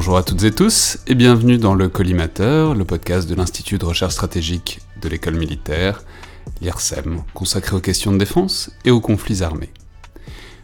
[0.00, 3.84] Bonjour à toutes et tous et bienvenue dans le Collimateur, le podcast de l'Institut de
[3.84, 6.02] recherche stratégique de l'école militaire,
[6.62, 9.68] l'IRSEM, consacré aux questions de défense et aux conflits armés.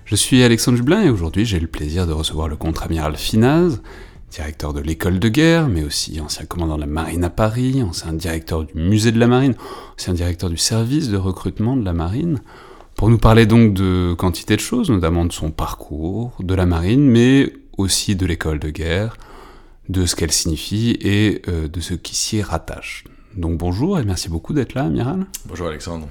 [0.06, 3.82] Je suis Alexandre Dublin et aujourd'hui j'ai le plaisir de recevoir le contre-amiral Finaz,
[4.30, 8.14] directeur de l'école de guerre, mais aussi ancien commandant de la marine à Paris, ancien
[8.14, 9.54] directeur du musée de la marine,
[9.98, 12.40] ancien directeur du service de recrutement de la marine,
[12.94, 17.06] pour nous parler donc de quantité de choses, notamment de son parcours, de la marine,
[17.06, 19.18] mais aussi de l'école de guerre,
[19.88, 23.04] de ce qu'elle signifie et euh, de ce qui s'y rattache.
[23.36, 25.26] Donc bonjour et merci beaucoup d'être là, amiral.
[25.46, 26.08] Bonjour Alexandre.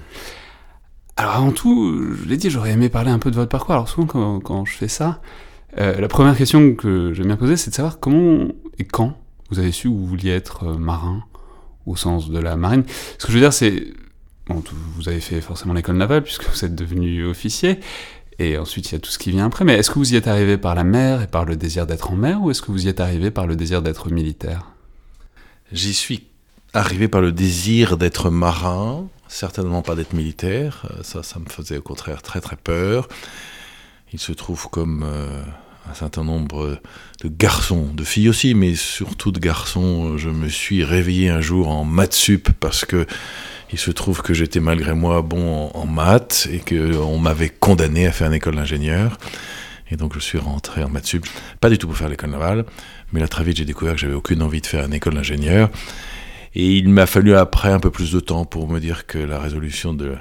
[1.17, 3.73] Alors avant tout, je l'ai dit, j'aurais aimé parler un peu de votre parcours.
[3.73, 5.21] Alors souvent quand, quand je fais ça,
[5.77, 8.47] euh, la première question que j'aime bien poser, c'est de savoir comment
[8.77, 9.17] et quand
[9.49, 11.23] vous avez su que vous vouliez être euh, marin
[11.85, 12.83] au sens de la marine.
[13.17, 13.88] Ce que je veux dire, c'est...
[14.47, 14.63] Bon,
[14.95, 17.80] vous avez fait forcément l'école navale puisque vous êtes devenu officier,
[18.39, 20.16] et ensuite il y a tout ce qui vient après, mais est-ce que vous y
[20.16, 22.72] êtes arrivé par la mer et par le désir d'être en mer, ou est-ce que
[22.72, 24.72] vous y êtes arrivé par le désir d'être militaire?
[25.72, 26.28] J'y suis
[26.73, 30.86] arrivé par le désir d'être marin, certainement pas d'être militaire.
[30.91, 33.08] Euh, ça, ça me faisait au contraire très très peur.
[34.13, 35.41] Il se trouve comme euh,
[35.89, 36.80] un certain nombre
[37.23, 41.69] de garçons, de filles aussi, mais surtout de garçons, je me suis réveillé un jour
[41.69, 43.06] en maths sup parce que
[43.76, 48.14] il se trouve que j'étais malgré moi bon en, maths et qu'on m'avait condamné à
[48.14, 49.18] faire une école d'ingénieur.
[49.92, 51.26] Et donc je suis rentré en maths sup,
[51.59, 52.64] pas du tout pour faire l'école navale,
[53.12, 55.70] mais là très vite j'ai découvert que j'avais aucune envie de faire une école d'ingénieur.
[56.56, 59.40] Et il m'a fallu après un peu plus de temps pour me dire que la
[59.40, 60.16] résolution de,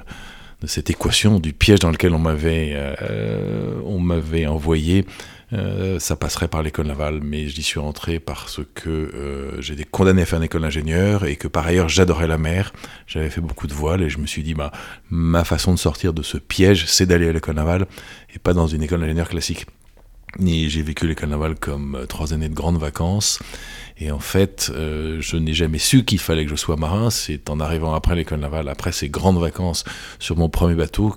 [0.65, 5.05] cette équation, du piège dans lequel on m'avait, euh, on m'avait envoyé,
[5.53, 10.23] euh, ça passerait par l'école navale, mais j'y suis rentré parce que euh, j'étais condamné
[10.23, 12.73] à faire une école d'ingénieur et que par ailleurs j'adorais la mer.
[13.07, 14.71] J'avais fait beaucoup de voiles et je me suis dit, bah,
[15.09, 17.85] ma façon de sortir de ce piège, c'est d'aller à l'école navale
[18.33, 19.65] et pas dans une école d'ingénieur classique.
[20.45, 23.39] Et j'ai vécu l'école navale comme trois années de grandes vacances
[23.97, 27.09] et en fait, euh, je n'ai jamais su qu'il fallait que je sois marin.
[27.09, 29.85] C'est en arrivant après l'école navale, après ces grandes vacances
[30.19, 31.15] sur mon premier bateau,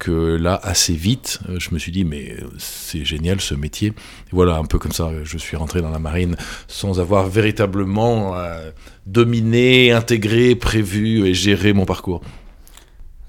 [0.00, 3.88] que là, assez vite, euh, je me suis dit, mais euh, c'est génial ce métier.
[3.88, 6.34] Et voilà, un peu comme ça, je suis rentré dans la marine
[6.66, 8.34] sans avoir véritablement
[9.06, 12.22] dominé, intégré, prévu et géré mon parcours.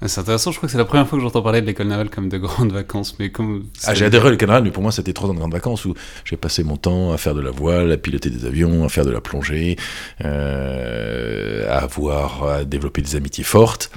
[0.06, 2.10] C'est intéressant, je crois que c'est la première fois que j'entends parler de l'école navale
[2.10, 3.16] comme de grandes vacances.
[3.20, 5.38] Mais comme ah, j'ai adhéré à l'école navale, mais pour moi c'était trois ans de
[5.38, 5.94] grandes vacances où
[6.24, 9.04] j'ai passé mon temps à faire de la voile, à piloter des avions, à faire
[9.04, 9.76] de la plongée,
[10.24, 13.90] euh, à avoir à développer des amitiés fortes.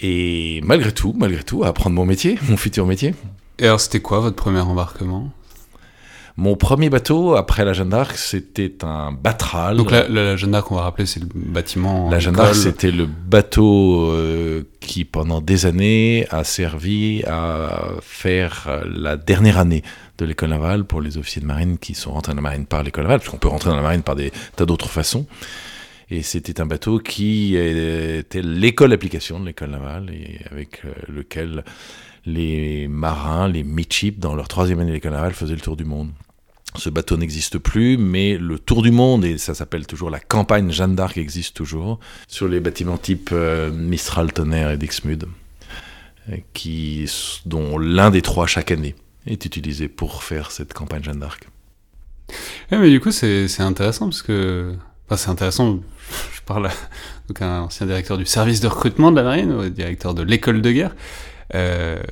[0.00, 3.14] Et malgré tout, malgré tout, à apprendre mon métier, mon futur métier.
[3.58, 5.30] Et alors c'était quoi votre premier embarquement?
[6.36, 9.76] Mon premier bateau, après la Jeanne d'Arc, c'était un Batral.
[9.76, 12.10] Donc la, Jeanne d'Arc, on va rappeler, c'est le bâtiment.
[12.10, 18.82] La Jeanne d'Arc, c'était le bateau euh, qui, pendant des années, a servi à faire
[18.92, 19.84] la dernière année
[20.18, 22.82] de l'école navale pour les officiers de marine qui sont rentrés dans la marine par
[22.82, 25.26] l'école navale, puisqu'on peut rentrer dans la marine par des tas d'autres façons.
[26.10, 31.64] Et c'était un bateau qui était l'école d'application de l'école navale et avec euh, lequel
[32.26, 36.10] les marins, les midship, dans leur troisième année d'école navale, faisaient le tour du monde.
[36.76, 40.72] Ce bateau n'existe plus, mais le tour du monde, et ça s'appelle toujours la campagne
[40.72, 45.26] Jeanne d'Arc, existe toujours, sur les bâtiments type euh, Mistral, Tonnerre et Dixmude,
[46.30, 47.06] euh,
[47.46, 51.46] dont l'un des trois chaque année est utilisé pour faire cette campagne Jeanne d'Arc.
[52.72, 54.74] mais du coup, c'est intéressant parce que.
[55.06, 55.78] Enfin, c'est intéressant,
[56.34, 56.70] je parle
[57.28, 60.70] donc un ancien directeur du service de recrutement de la marine, directeur de l'école de
[60.70, 60.94] guerre.
[61.54, 62.02] Euh,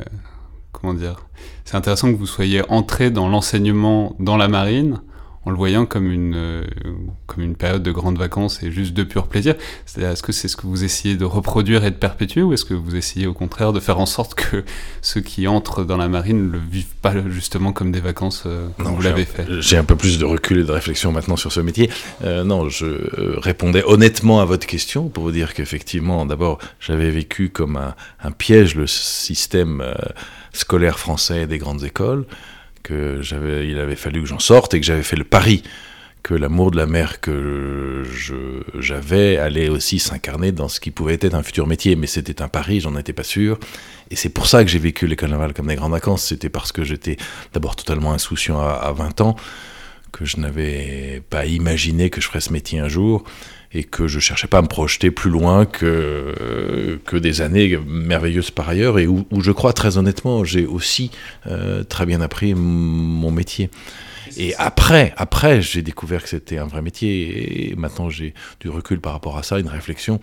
[0.73, 1.27] comment dire?
[1.65, 5.01] C'est intéressant que vous soyez entré dans l'enseignement dans la marine
[5.45, 6.65] en le voyant comme une, euh,
[7.27, 9.55] comme une période de grandes vacances et juste de pur plaisir.
[9.99, 12.75] Est-ce que c'est ce que vous essayez de reproduire et de perpétuer, ou est-ce que
[12.75, 14.65] vous essayez au contraire de faire en sorte que
[15.03, 18.69] ceux qui entrent dans la marine ne le vivent pas justement comme des vacances euh,
[18.79, 19.47] comme vous l'avez fait?
[19.61, 21.91] J'ai un peu plus de recul et de réflexion maintenant sur ce métier.
[22.25, 27.49] Euh, non, je répondais honnêtement à votre question pour vous dire qu'effectivement, d'abord, j'avais vécu
[27.49, 29.85] comme un, un, piège le système
[30.53, 32.27] scolaire français des grandes écoles
[32.83, 35.63] que j'avais, il avait fallu que j'en sorte et que j'avais fait le pari
[36.23, 38.05] que l'amour de la mer que
[38.79, 41.97] j'avais allait aussi s'incarner dans ce qui pouvait être un futur métier.
[41.97, 43.59] Mais c'était un pari, j'en étais pas sûr.
[44.11, 46.25] Et c'est pour ça que j'ai vécu l'école navale comme des grandes vacances.
[46.25, 47.17] C'était parce que j'étais
[47.53, 49.37] d'abord totalement insouciant à, à 20 ans,
[50.13, 53.25] que je n'avais pas imaginé que je ferais ce métier un jour
[53.75, 58.51] et que je cherchais pas à me projeter plus loin que, que des années merveilleuses
[58.51, 61.11] par ailleurs et où, je crois très honnêtement j'ai aussi
[61.47, 63.71] euh, très bien appris mon métier.
[64.37, 69.01] Et après, après j'ai découvert que c'était un vrai métier et maintenant j'ai du recul
[69.01, 70.21] par rapport à ça, une réflexion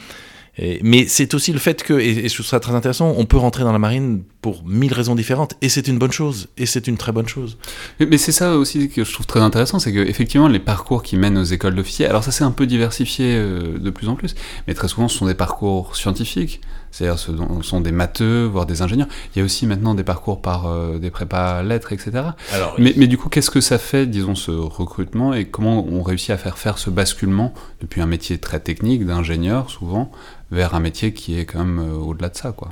[0.83, 3.63] mais c'est aussi le fait que, et, je trouve ça très intéressant, on peut rentrer
[3.63, 6.97] dans la marine pour mille raisons différentes, et c'est une bonne chose, et c'est une
[6.97, 7.57] très bonne chose.
[8.00, 11.17] Mais, c'est ça aussi que je trouve très intéressant, c'est que effectivement les parcours qui
[11.17, 14.35] mènent aux écoles d'officiers, alors ça c'est un peu diversifié euh, de plus en plus,
[14.67, 16.61] mais très souvent ce sont des parcours scientifiques,
[16.91, 17.31] c'est-à-dire ce
[17.62, 19.07] sont des matheux, voire des ingénieurs.
[19.33, 22.12] Il y a aussi maintenant des parcours par euh, des prépas lettres, etc.
[22.53, 26.01] Alors, mais, mais du coup, qu'est-ce que ça fait, disons, ce recrutement, et comment on
[26.03, 30.12] réussit à faire faire ce basculement depuis un métier très technique d'ingénieur souvent
[30.51, 32.69] vers un métier qui est quand même euh, au-delà de ça, quoi?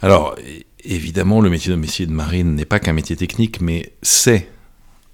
[0.00, 0.36] Alors,
[0.84, 4.48] évidemment, le métier de métier de marine n'est pas qu'un métier technique, mais c'est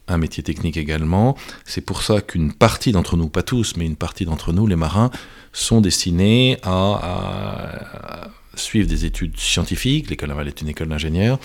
[0.09, 1.37] un métier technique également.
[1.65, 4.77] C'est pour ça qu'une partie d'entre nous, pas tous, mais une partie d'entre nous, les
[4.77, 5.11] marins,
[5.53, 10.11] sont destinés à, suivre des études scientifiques.
[10.11, 11.39] L'école navale est une école d'ingénieurs,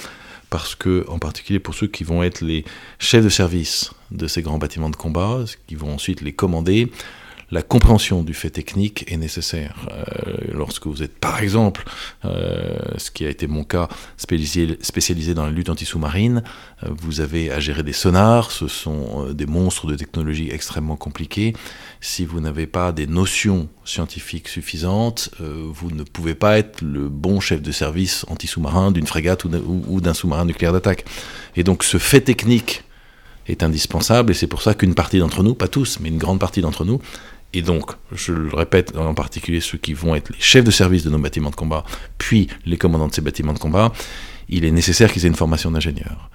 [0.50, 2.66] parce que, en particulier pour ceux qui vont être les
[3.00, 6.92] chefs de service de ces grands bâtiments de combat, qui vont ensuite les commander,
[7.52, 9.88] la compréhension du fait technique est nécessaire.
[9.92, 11.84] Euh, lorsque vous êtes, par exemple,
[12.26, 13.88] euh, ce qui a été mon cas,
[14.18, 16.44] spécialisé, dans la lutte anti-sous-marine,
[16.84, 21.54] euh, vous avez à gérer des sonars, ce sont des monstres de technologie extrêmement compliqués.
[22.02, 27.40] Si vous n'avez pas des notions scientifiques suffisantes, vous ne pouvez pas être le bon
[27.40, 31.06] chef de service anti-sous-marin d'une frégate ou d'un sous-marin nucléaire d'attaque.
[31.56, 32.84] Et donc ce fait technique
[33.48, 36.40] est indispensable, et c'est pour ça qu'une partie d'entre nous, pas tous, mais une grande
[36.40, 37.02] partie d'entre nous,
[37.54, 41.04] et donc, je le répète, en particulier ceux qui vont être les chefs de service
[41.04, 41.84] de nos bâtiments de combat,
[42.18, 43.92] puis les commandants de ces bâtiments de combat,
[44.50, 46.30] il est nécessaire qu'ils aient une formation d'ingénieur.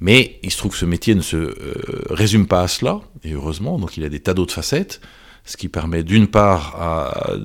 [0.00, 1.54] Mais il se trouve que ce métier ne se euh,
[2.10, 5.00] résume pas à cela, et heureusement, donc il a des tas d'autres facettes
[5.44, 7.36] ce qui permet d'une part à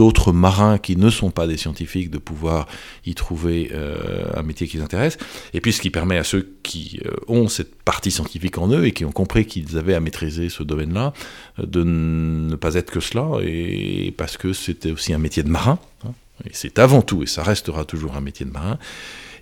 [0.00, 2.66] d'autres marins qui ne sont pas des scientifiques de pouvoir
[3.06, 5.16] y trouver euh, un métier qui les intéresse,
[5.54, 8.84] et puis ce qui permet à ceux qui euh, ont cette partie scientifique en eux
[8.84, 11.12] et qui ont compris qu'ils avaient à maîtriser ce domaine-là,
[11.58, 15.50] euh, de ne pas être que cela, et parce que c'était aussi un métier de
[15.50, 16.12] marin, hein,
[16.44, 18.78] et c'est avant tout, et ça restera toujours un métier de marin,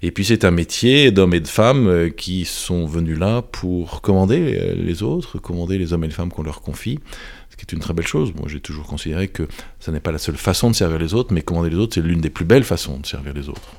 [0.01, 4.77] et puis c'est un métier d'hommes et de femmes qui sont venus là pour commander
[4.77, 7.01] les autres, commander les hommes et les femmes qu'on leur confie,
[7.59, 8.33] qui est une très belle chose.
[8.35, 9.47] Moi, j'ai toujours considéré que
[9.81, 12.01] ça n'est pas la seule façon de servir les autres, mais commander les autres, c'est
[12.01, 13.73] l'une des plus belles façons de servir les autres.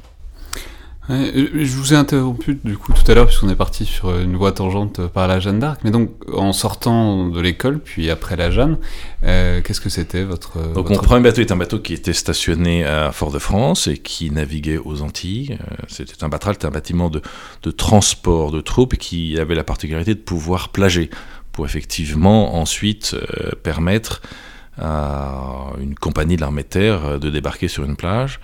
[1.10, 4.52] je vous ai interrompu du coup tout à l'heure puisqu'on est parti sur une voie
[4.52, 8.78] tangente par la Jeanne d'Arc, mais donc en sortant de l'école puis après la Jeanne,
[9.24, 12.86] euh, qu'est-ce que c'était votre Donc mon premier bateau est un bateau qui était stationné
[12.86, 15.58] à Fort-de-France et qui naviguait aux Antilles.
[15.60, 17.24] Euh, c'était un batral, c'était un bâtiment de,
[17.64, 21.10] de transport de troupes qui avait la particularité de pouvoir plager
[21.60, 24.22] pour effectivement ensuite euh, permettre
[24.78, 28.40] à une compagnie de l'armée de terre euh, de débarquer sur une plage.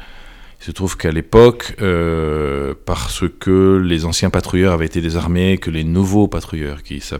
[0.65, 5.69] Il se trouve qu'à l'époque, euh, parce que les anciens patrouilleurs avaient été désarmés, que
[5.69, 7.19] les nouveaux patrouilleurs qui, se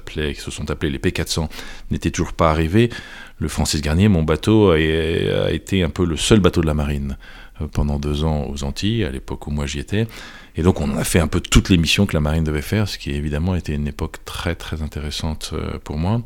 [0.50, 1.48] sont appelés les P400
[1.92, 2.90] n'étaient toujours pas arrivés,
[3.38, 4.80] le Francis Garnier, mon bateau, a,
[5.52, 7.20] été un peu le seul bateau de la marine
[7.72, 10.08] pendant deux ans aux Antilles, à l'époque où moi j'y étais.
[10.56, 12.90] Et donc on a fait un peu toutes les missions que la marine devait faire,
[12.90, 16.24] ce qui évidemment était une époque très très intéressante euh, pour moi.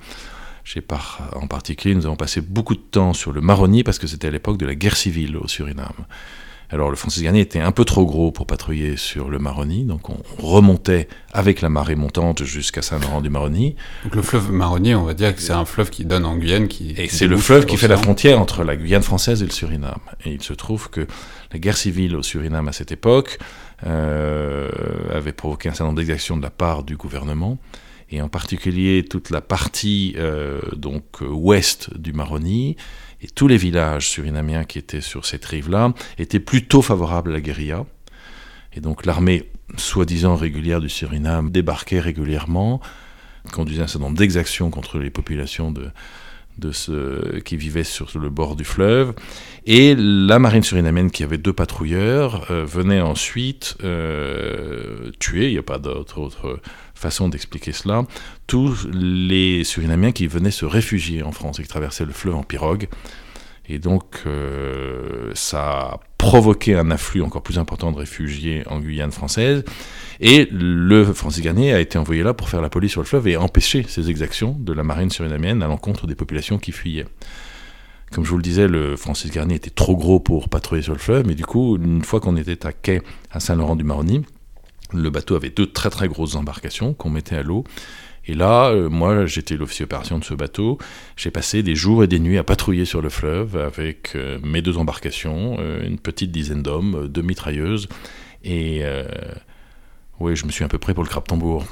[0.87, 4.27] Par, en particulier, nous avons passé beaucoup de temps sur le Maroni parce que c'était
[4.27, 6.05] à l'époque de la guerre civile au Suriname.
[6.71, 10.09] Alors le Francis Garnier était un peu trop gros pour patrouiller sur le Maroni, donc
[10.09, 13.75] on remontait avec la marée montante jusqu'à Saint-Laurent-du-Maroni.
[14.03, 16.67] Donc le fleuve Maroni, on va dire que c'est un fleuve qui donne en Guyane.
[16.67, 19.51] Qui, et c'est le fleuve qui fait la frontière entre la Guyane française et le
[19.51, 19.97] Suriname.
[20.25, 21.07] Et il se trouve que
[21.51, 23.39] la guerre civile au Suriname à cette époque
[23.87, 24.69] euh,
[25.11, 27.57] avait provoqué un certain nombre d'exactions de la part du gouvernement
[28.11, 32.75] et en particulier toute la partie euh, donc ouest du Maroni
[33.21, 37.41] et tous les villages surinamiens qui étaient sur cette rive-là étaient plutôt favorables à la
[37.41, 37.85] guérilla.
[38.73, 42.79] Et donc l'armée soi-disant régulière du Suriname débarquait régulièrement,
[43.51, 45.91] conduisait un certain nombre d'exactions contre les populations de,
[46.71, 49.13] ceux qui vivaient sur le bord du fleuve.
[49.65, 55.57] Et la marine surinamienne, qui avait deux patrouilleurs, euh, venait ensuite euh, tuer, il n'y
[55.57, 56.59] a pas d'autre autre
[56.99, 58.05] façon d'expliquer cela,
[58.47, 62.43] tous les Surinamiens qui venaient se réfugier en France et qui traversaient le fleuve en
[62.43, 62.87] pirogue.
[63.69, 69.11] Et donc, euh, ça a provoqué un afflux encore plus important de réfugiés en Guyane
[69.11, 69.63] française.
[70.19, 73.27] Et le Francis Garnier a été envoyé là pour faire la police sur le fleuve
[73.27, 77.05] et empêcher ces exactions de la marine surinamienne à l'encontre des populations qui fuyaient.
[78.11, 80.99] Comme je vous le disais, le Francis Garnier était trop gros pour patrouiller sur le
[80.99, 84.25] fleuve, mais du coup, une fois qu'on était à quai à Saint-Laurent-du-Maroni,
[84.93, 87.63] le bateau avait deux très très grosses embarcations qu'on mettait à l'eau.
[88.29, 90.77] Et là, euh, moi, j'étais l'officier opération de ce bateau.
[91.17, 94.61] J'ai passé des jours et des nuits à patrouiller sur le fleuve avec euh, mes
[94.61, 97.87] deux embarcations, euh, une petite dizaine d'hommes, deux mitrailleuses.
[98.43, 98.83] Et
[100.19, 101.65] oui, je me suis un peu prêt pour le crabe-tambour.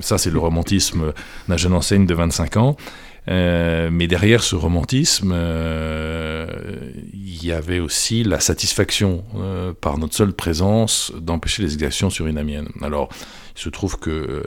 [0.00, 1.12] ça, c'est le romantisme
[1.46, 2.76] d'un jeune enseigne de 25 ans.
[3.28, 5.34] Mais derrière ce romantisme,
[7.12, 12.10] il il y avait aussi la satisfaction euh, par notre seule présence d'empêcher les exactions
[12.10, 12.68] surinamiennes.
[12.82, 13.08] Alors,
[13.56, 14.44] il se trouve que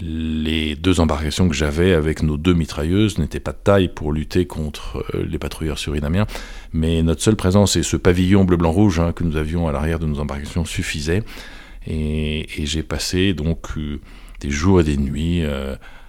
[0.00, 4.46] les deux embarcations que j'avais avec nos deux mitrailleuses n'étaient pas de taille pour lutter
[4.46, 6.26] contre euh, les patrouilleurs surinamiens,
[6.72, 10.06] mais notre seule présence et ce pavillon bleu-blanc-rouge hein, que nous avions à l'arrière de
[10.06, 11.22] nos embarcations suffisait.
[11.86, 14.00] Et, j'ai passé donc euh,
[14.40, 15.42] des jours et des nuits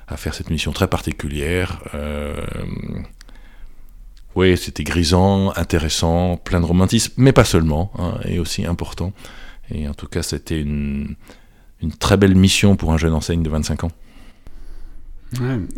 [0.09, 1.79] à faire cette mission très particulière.
[4.35, 9.11] Oui, c'était grisant, intéressant, plein de romantisme, mais pas seulement, hein, et aussi important.
[9.71, 11.15] Et en tout cas, c'était une,
[11.99, 13.91] très belle mission pour un jeune enseigne de 25 ans.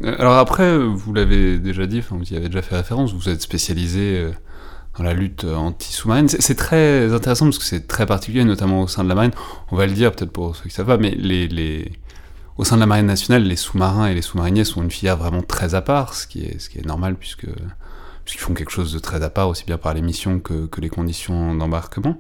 [0.04, 4.18] Alors après, vous l'avez déjà dit, vous y avez déjà fait référence, vous êtes spécialisé
[4.18, 4.32] euh,
[4.98, 6.28] dans la lutte anti-sous-marine.
[6.30, 9.32] C'est très intéressant parce que c'est très particulier, notamment au sein de la marine.
[9.72, 11.92] On va le dire peut-être pour ceux qui savent pas, mais les,
[12.62, 15.42] au sein de la marine nationale, les sous-marins et les sous-mariniers sont une filière vraiment
[15.42, 19.50] très à part, ce qui est, normal puisqu'ils font quelque chose de très à part,
[19.50, 22.20] aussi bien par les missions que, les conditions d'embarquement.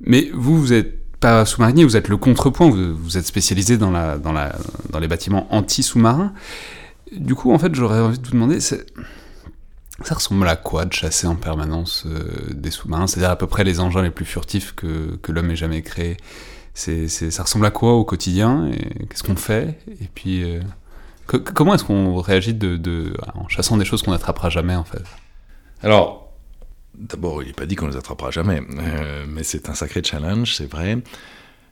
[0.00, 5.08] Mais vous, vous êtes pas sous-marinier, vous êtes le contrepoint, vous, êtes spécialisé dans les
[5.08, 6.32] bâtiments anti-sous-marins.
[7.16, 8.76] Du coup, en fait, j'aurais envie de vous demander, ça
[10.10, 13.06] ressemble à quoi de chasser en permanence euh, des sous-marins?
[13.06, 16.16] C'est-à-dire à peu près les engins les plus furtifs que, que l'homme ait jamais créés?
[16.74, 18.70] C'est, ça ressemble à quoi au quotidien
[19.08, 20.60] Qu'est-ce qu'on fait Et puis, euh,
[21.26, 22.56] comment est-ce qu'on réagit
[23.34, 25.02] en chassant des choses qu'on n'attrapera jamais, en fait?
[25.82, 26.32] Alors,
[26.94, 30.54] d'abord, il n'est pas dit qu'on les attrapera jamais, euh, mais c'est un sacré challenge,
[30.54, 30.98] c'est vrai.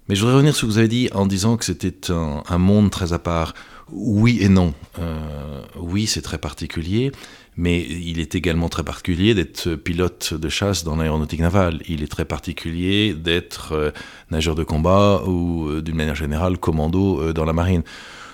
[0.09, 2.59] Mais je voudrais revenir sur ce que vous avez dit en disant que c'était un,
[2.59, 3.55] monde très à part.
[3.90, 4.73] Oui et non.
[4.99, 7.12] Euh, oui, c'est très particulier,
[7.59, 11.81] mais il est également très particulier d'être pilote de chasse dans l'aéronautique navale.
[11.87, 13.91] Il est très particulier d'être euh,
[14.31, 17.83] nageur de combat ou, d'une manière générale, commando dans la marine.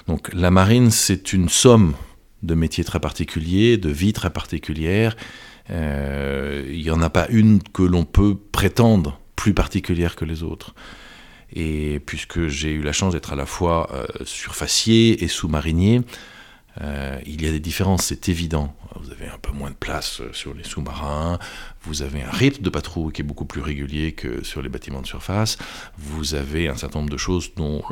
[0.06, 1.94] Donc la marine, c'est une somme
[2.44, 5.16] de métiers très particuliers, de vies très particulières,
[5.70, 10.42] euh, il n'y en a pas une que l'on peut prétendre plus particulière que les
[10.42, 10.74] autres.
[11.54, 16.02] Et puisque j'ai eu la chance d'être à la fois euh, surfacier et sous-marinier,
[16.80, 18.74] euh, il y a des différences, c'est évident.
[19.00, 21.38] Vous avez un peu moins de place sur les sous-marins,
[21.82, 25.02] vous avez un rythme de patrouille qui est beaucoup plus régulier que sur les bâtiments
[25.02, 25.58] de surface,
[25.98, 27.82] vous avez un certain nombre de choses dont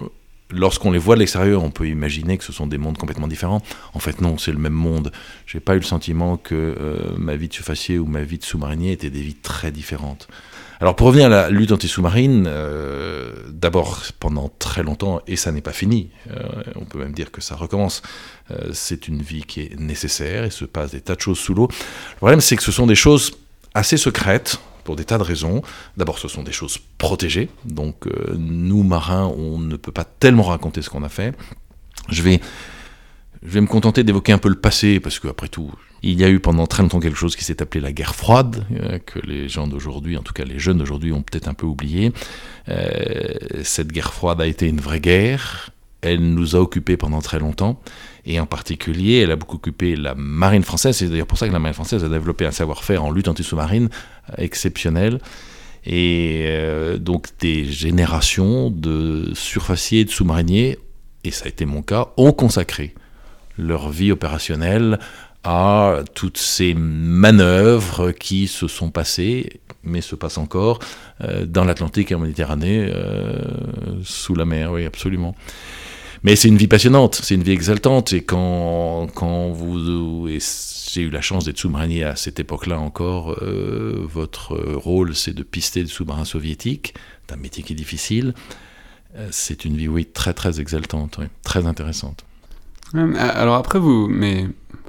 [0.53, 3.63] lorsqu'on les voit de l'extérieur, on peut imaginer que ce sont des mondes complètement différents.
[3.95, 5.11] En fait, non, c'est le même monde.
[5.47, 8.45] J'ai pas eu le sentiment que euh, ma vie de surfacier ou ma vie de
[8.45, 10.29] sous-marinier étaient des vies très différentes.
[10.83, 15.61] Alors pour revenir à la lutte anti-sous-marine, euh, d'abord pendant très longtemps, et ça n'est
[15.61, 16.43] pas fini, euh,
[16.75, 18.03] on peut même dire que ça recommence,
[18.73, 21.69] c'est une vie qui est nécessaire, et se passe des tas de choses sous l'eau.
[21.69, 23.31] Le problème c'est que ce sont des choses
[23.75, 25.63] assez secrètes, pour des tas de raisons.
[25.97, 30.43] D'abord, ce sont des choses protégées, donc euh, nous, marins, on ne peut pas tellement
[30.43, 31.33] raconter ce qu'on a fait.
[32.09, 32.41] Je vais,
[33.45, 35.71] je vais me contenter d'évoquer un peu le passé, parce qu'après tout,
[36.03, 38.65] il y a eu pendant très longtemps quelque chose qui s'est appelé la guerre froide,
[38.73, 41.67] euh, que les gens d'aujourd'hui, en tout cas les jeunes d'aujourd'hui, ont peut-être un peu
[41.67, 42.13] oublié.
[42.69, 47.39] Euh, cette guerre froide a été une vraie guerre, elle nous a occupés pendant très
[47.39, 47.81] longtemps.
[48.25, 50.97] Et en particulier, elle a beaucoup occupé la marine française.
[50.97, 53.89] C'est d'ailleurs pour ça que la marine française a développé un savoir-faire en lutte anti-sous-marine
[54.31, 55.21] euh, exceptionnel.
[55.85, 56.47] Et
[57.01, 60.79] donc des générations de surfaciers et de sous-mariniers,
[61.25, 62.95] et ça a été mon cas, ont consacré
[63.59, 65.01] leur vie opérationnelle
[65.45, 70.79] à toutes ces manœuvres qui se sont passées, mais se passent encore,
[71.23, 72.93] euh, dans l'Atlantique et en Méditerranée,
[74.05, 75.35] sous la mer, oui, absolument.
[76.25, 78.13] Mais c'est une vie passionnante, c'est une vie exaltante.
[78.13, 80.29] Et quand, quand vous.
[80.29, 85.43] j'ai eu la chance d'être sous-marinier à cette époque-là encore, euh, votre rôle, c'est de
[85.43, 86.95] pister des sous-marins soviétiques.
[87.27, 88.35] C'est un métier qui est difficile.
[89.17, 92.25] Euh, c'est une vie, oui, très, très exaltante, très intéressante.
[92.95, 94.07] Alors après, vous.
[94.09, 94.47] Mais.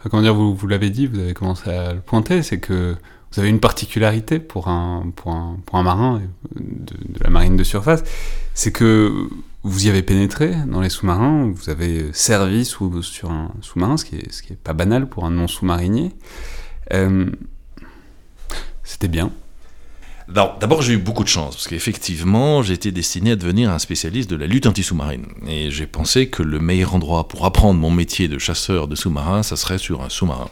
[0.09, 2.95] Comment dire, vous, vous l'avez dit, vous avez commencé à le pointer, c'est que
[3.31, 6.21] vous avez une particularité pour un, pour un, pour un marin
[6.55, 8.03] de, la marine de surface,
[8.53, 9.27] c'est que
[9.63, 14.05] vous y avez pénétré dans les sous-marins, vous avez servi sous, sur un sous-marin, ce
[14.05, 16.11] qui est, ce qui est pas banal pour un non-sous-marinier.
[16.93, 17.31] Euh,
[18.83, 19.31] C'était bien.
[20.29, 24.35] D'abord, j'ai eu beaucoup de chance, parce qu'effectivement, j'étais destiné à devenir un spécialiste de
[24.35, 25.25] la lutte anti-sous-marine.
[25.47, 29.43] Et j'ai pensé que le meilleur endroit pour apprendre mon métier de chasseur de sous-marin,
[29.43, 30.49] ça serait sur un sous-marin.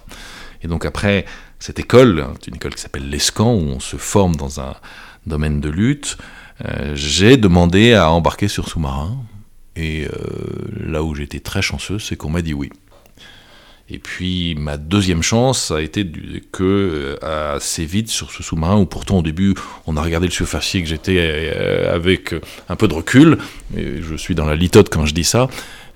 [0.63, 1.25] Et donc après
[1.59, 4.75] cette école, une école qui s'appelle l'ESCAN, où on se forme dans un
[5.25, 6.17] domaine de lutte,
[6.65, 9.17] euh, j'ai demandé à embarquer sur sous-marin.
[9.75, 10.11] Et euh,
[10.85, 12.69] là où j'étais très chanceux, c'est qu'on m'a dit oui.
[13.89, 16.09] Et puis ma deuxième chance a été
[16.51, 16.63] que
[17.21, 19.53] euh, assez vite sur ce sous-marin, où pourtant au début
[19.87, 21.51] on a regardé le surfacier que j'étais
[21.89, 22.33] avec
[22.69, 23.37] un peu de recul,
[23.75, 25.47] et je suis dans la litote quand je dis ça,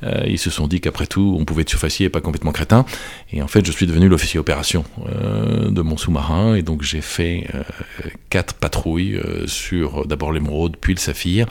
[0.04, 2.86] Euh, ils se sont dit qu'après tout, on pouvait être surfacier et pas complètement crétin.
[3.32, 6.56] Et en fait, je suis devenu l'officier opération euh, de mon sous-marin.
[6.56, 7.63] Et donc, j'ai fait euh,
[8.30, 11.48] quatre patrouilles sur d'abord l'émeraude, puis le saphir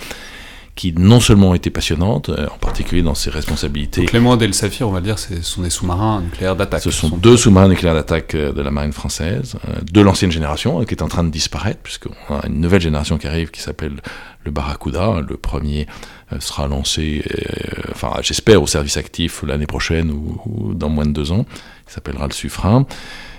[0.74, 4.02] qui non seulement étaient passionnantes, en particulier dans ses responsabilités.
[4.02, 6.82] Donc l'émeraude et le saphir, on va dire, ce sont des sous-marins nucléaires d'attaque.
[6.82, 9.56] Ce sont, deux sous-marins nucléaires d'attaque de la marine française,
[9.90, 13.28] de l'ancienne génération, qui est en train de disparaître, puisqu'on a une nouvelle génération qui
[13.28, 14.00] arrive qui s'appelle
[14.44, 15.20] le Barracuda.
[15.26, 15.86] Le premier
[16.32, 21.12] euh, sera lancé, euh, enfin j'espère, au service actif l'année prochaine ou, dans moins de
[21.12, 21.46] deux ans.
[21.88, 22.84] Il s'appellera le Suffren.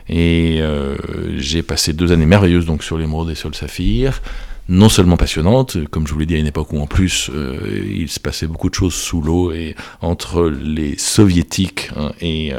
[0.07, 0.95] Et euh,
[1.37, 4.21] j'ai passé deux années merveilleuses donc sur l'émeraude et sur le saphir
[4.67, 7.29] non seulement passionnantes, comme je vous l'ai dit à une époque où en plus
[7.73, 12.51] il se passait beaucoup de choses sous l'eau et entre les soviétiques hein, et,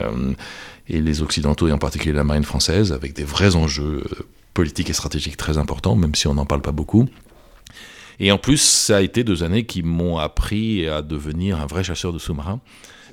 [0.88, 4.04] et les occidentaux et en particulier la marine française avec des vrais enjeux
[4.54, 7.06] politiques et stratégiques très importants, même si on n'en parle pas beaucoup.
[8.18, 11.84] Et en plus, ça a été deux années qui m'ont appris à devenir un vrai
[11.84, 12.60] chasseur de sous-marins.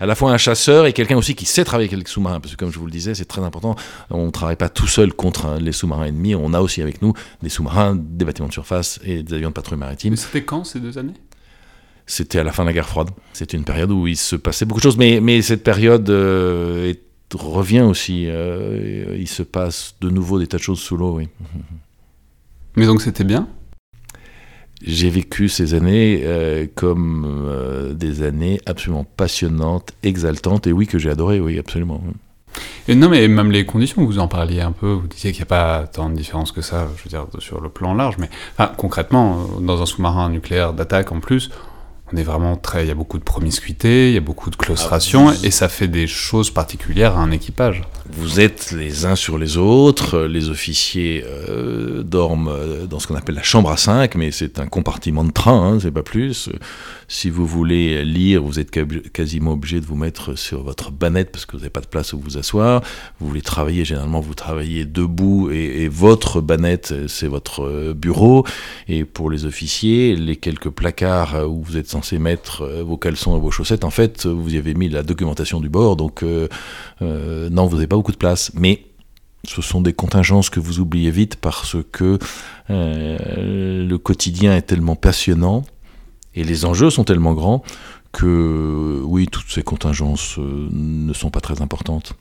[0.03, 2.51] À la fois un chasseur et quelqu'un aussi qui sait travailler avec les sous-marins, parce
[2.51, 3.77] que comme je vous le disais, c'est très important.
[4.10, 6.36] On ne travaille pas tout seul contre les sous-marins ennemis.
[6.36, 9.53] On a aussi avec nous des sous-marins, des bâtiments de surface et des avions de
[9.53, 10.10] patrouille maritime.
[10.12, 11.13] Mais c'était quand ces deux années?
[12.05, 13.12] C'était à la fin de la guerre froide.
[13.31, 16.93] C'était une période où il se passait beaucoup de choses, mais, mais cette période euh,
[17.33, 18.25] revient aussi.
[18.27, 21.29] Euh, il se passe de nouveau des tas de choses sous l'eau, oui.
[22.75, 23.48] Mais donc c'était bien?
[24.84, 31.00] J'ai vécu ces années euh, comme euh, des années absolument passionnantes, exaltantes, et oui, que
[31.00, 32.02] j'ai adoré, oui, absolument.
[32.88, 35.48] Et non, mais même les conditions, vous en parliez un peu, vous disiez qu'il n'y
[35.48, 38.30] a pas tant de différence que ça, je veux dire, sur le plan large, mais
[38.78, 41.50] concrètement, dans un sous-marin nucléaire d'attaque en plus,
[42.13, 42.86] on est vraiment très.
[42.86, 45.67] Il y a beaucoup de promiscuité, il y a beaucoup de claustration, ah, et ça
[45.67, 47.82] fait des choses particulières à un équipage.
[48.10, 53.15] Vous êtes les uns sur les autres, les officiers euh, dorment euh, dans ce qu'on
[53.15, 56.50] appelle la chambre à 5, mais c'est un compartiment de train, hein, c'est pas plus.
[57.08, 58.72] Si vous voulez lire, vous êtes
[59.12, 62.13] quasiment obligé de vous mettre sur votre banette parce que vous n'avez pas de place
[62.13, 62.82] où vous asseoir.
[63.20, 68.45] Vous voulez travailler, généralement vous travaillez debout et, votre banette, c'est votre euh, bureau.
[68.88, 73.38] Et pour les officiers, les quelques placards où vous êtes censé mettre euh, vos caleçons
[73.38, 75.96] et vos chaussettes, en fait, vous y avez mis la documentation du bord.
[75.96, 76.48] Donc, euh,
[77.02, 78.52] non, vous n'avez pas beaucoup de place.
[78.56, 78.86] Mais
[79.48, 82.18] ce sont des contingences que vous oubliez vite parce que
[82.70, 85.63] le quotidien est tellement passionnant
[86.36, 87.62] et les enjeux sont tellement grands
[88.13, 92.13] que oui, toutes ces contingences euh, ne sont pas très importantes.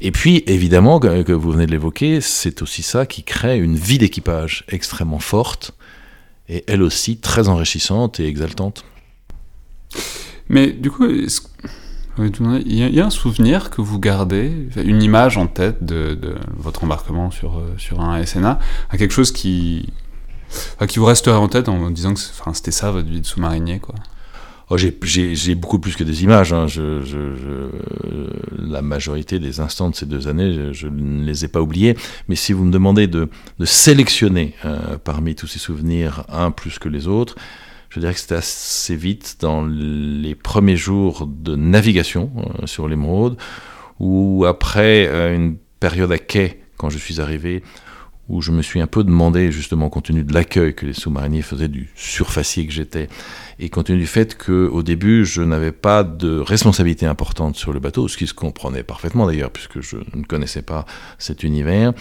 [0.00, 3.98] Et puis, évidemment, que, vous venez de l'évoquer, c'est aussi ça qui crée une vie
[3.98, 5.72] d'équipage extrêmement forte
[6.48, 8.84] et elle aussi très enrichissante et exaltante.
[10.48, 15.84] Mais du coup, il y, a un souvenir que vous gardez, une image en tête
[15.84, 16.18] de,
[16.56, 18.58] votre embarquement sur, euh, sur un SNA,
[18.90, 19.88] à quelque chose qui,
[20.88, 22.20] qui vous resterait en tête en disant que
[22.52, 23.80] c'était ça votre vie de sous-marinier
[24.70, 26.52] oh, j'ai beaucoup plus que des images.
[26.52, 26.66] Hein.
[26.66, 27.70] Je,
[28.58, 31.96] la majorité des instants de ces deux années, je, ne les ai pas oubliés.
[32.28, 33.28] Mais si vous me demandez de,
[33.64, 37.36] sélectionner euh, parmi tous ces souvenirs un plus que les autres,
[37.90, 43.36] je dirais que c'était assez vite dans les premiers jours de navigation euh, sur l'émeraude,
[43.98, 47.62] ou après euh, une période à quai, quand je suis arrivé,
[48.28, 51.42] où je me suis un peu demandé, justement, compte tenu de l'accueil que les sous-mariniers
[51.42, 53.08] faisaient du surfacier que j'étais,
[53.58, 57.80] et compte tenu du fait qu'au début, je n'avais pas de responsabilité importante sur le
[57.80, 60.86] bateau, ce qui se comprenait parfaitement d'ailleurs, puisque je ne connaissais pas
[61.18, 61.92] cet univers,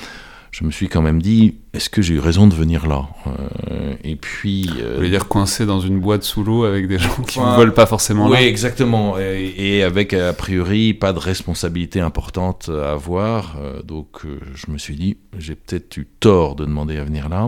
[0.51, 3.93] je me suis quand même dit, est-ce que j'ai eu raison de venir là euh,
[4.03, 4.69] Et puis...
[4.79, 7.55] Euh, Vous voulez dire coincé dans une boîte sous l'eau avec des gens qui ne
[7.55, 9.17] veulent pas forcément là Oui, exactement.
[9.19, 13.57] Et, avec, a priori, pas de responsabilité importante à avoir.
[13.59, 14.21] Euh, donc
[14.55, 17.47] je me suis dit, j'ai peut-être eu tort de demander à venir là.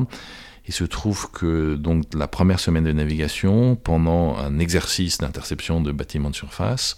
[0.67, 5.91] Il se trouve que donc la première semaine de navigation, pendant un exercice d'interception de
[5.91, 6.97] bâtiments de surface,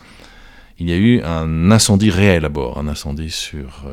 [0.80, 3.86] il y a eu un incendie réel à bord, un incendie sur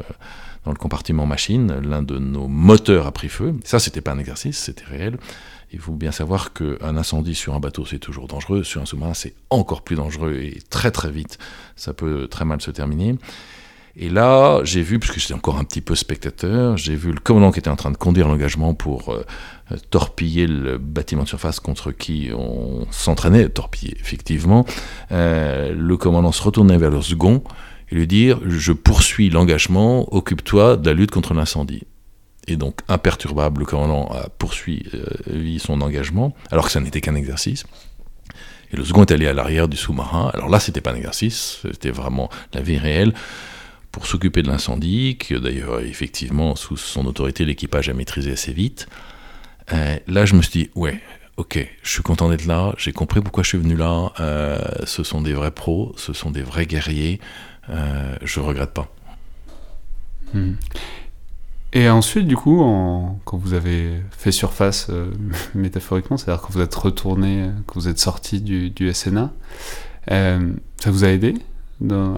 [0.65, 3.55] dans le compartiment machine, l'un de nos moteurs a pris feu.
[3.65, 5.19] Ça, c'était pas un exercice, c'était réel.
[5.73, 8.65] Il faut bien savoir qu'un incendie sur un bateau, c'est toujours dangereux.
[8.65, 11.39] Sur un sous-marin, c'est encore plus dangereux et très très vite,
[11.77, 13.17] ça peut très mal se terminer.
[13.97, 17.51] Et là, j'ai vu, puisque j'étais encore un petit peu spectateur, j'ai vu le commandant
[17.51, 19.25] qui était en train de conduire l'engagement pour euh,
[19.91, 24.65] torpiller le bâtiment de surface contre qui on s'entraînait, torpiller effectivement.
[25.11, 27.43] Euh, le commandant se retournait vers le second
[27.91, 31.83] et lui dire je poursuis l'engagement, occupe-toi de la lutte contre l'incendie.
[32.47, 37.15] Et donc, imperturbable, le commandant a poursuivi euh, son engagement, alors que ça n'était qu'un
[37.15, 37.65] exercice.
[38.73, 40.31] Et le second est allé à l'arrière du sous-marin.
[40.35, 43.15] Alors là, c'était pas un exercice, c'était vraiment la vie réelle
[43.93, 48.89] pour s'occuper de l'incendie, que d'ailleurs, effectivement, sous son autorité, l'équipage a maîtrisé assez vite.
[49.73, 51.01] Euh, là, je me suis dit, ouais,
[51.37, 55.03] ok, je suis content d'être là, j'ai compris pourquoi je suis venu là, euh, ce
[55.03, 57.21] sont des vrais pros, ce sont des vrais guerriers,
[57.71, 58.89] euh, je regrette pas.
[60.35, 60.53] Hmm.
[61.73, 62.59] Et ensuite, du coup,
[63.25, 65.11] quand vous avez fait surface euh,
[65.55, 69.31] métaphoriquement, c'est-à-dire quand vous êtes retourné, quand vous êtes sorti du, du SNA,
[70.11, 71.35] euh, ça vous a aidé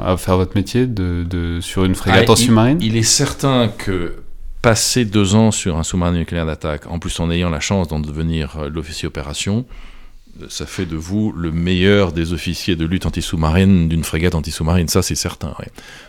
[0.00, 2.78] à faire votre métier de, sur une frégate ah, en sous-marine?
[2.80, 4.16] il, est certain que
[4.60, 8.00] passer deux ans sur un sous-marin nucléaire d'attaque, en plus en ayant la chance d'en
[8.00, 9.64] devenir euh, l'officier opération,
[10.49, 15.03] ça fait de vous le meilleur des officiers de lutte anti-sous-marine d'une frégate anti-sous-marine, ça
[15.03, 15.55] c'est certain.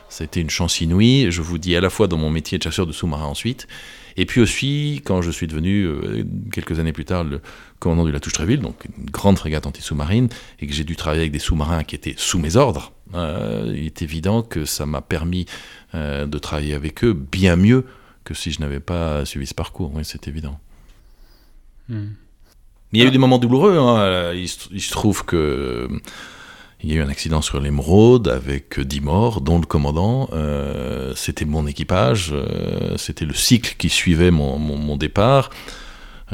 [0.09, 2.87] C'était une chance inouïe, je vous dis à la fois dans mon métier de chasseur
[2.87, 3.67] de sous-marins ensuite,
[4.15, 7.41] et puis aussi quand je suis devenu, euh, quelques années plus tard, le
[7.79, 11.33] commandant de la Touche-Tréville, donc une grande frégate anti-sous-marine, et que j'ai dû travailler avec
[11.33, 15.45] des sous-marins qui étaient sous mes ordres, euh, il est évident que ça m'a permis
[15.95, 17.85] euh, de travailler avec eux bien mieux
[18.23, 20.59] que si je n'avais pas suivi ce parcours, c'est évident.
[22.93, 23.77] Il y a eu des moments douloureux.
[23.77, 24.33] Hein.
[24.33, 25.89] Il, se trouve que
[26.83, 30.29] il y a eu un accident sur l'émeraude avec 10 morts, dont le commandant.
[30.33, 35.49] Euh, c'était mon équipage, euh, c'était le cycle qui suivait mon, départ.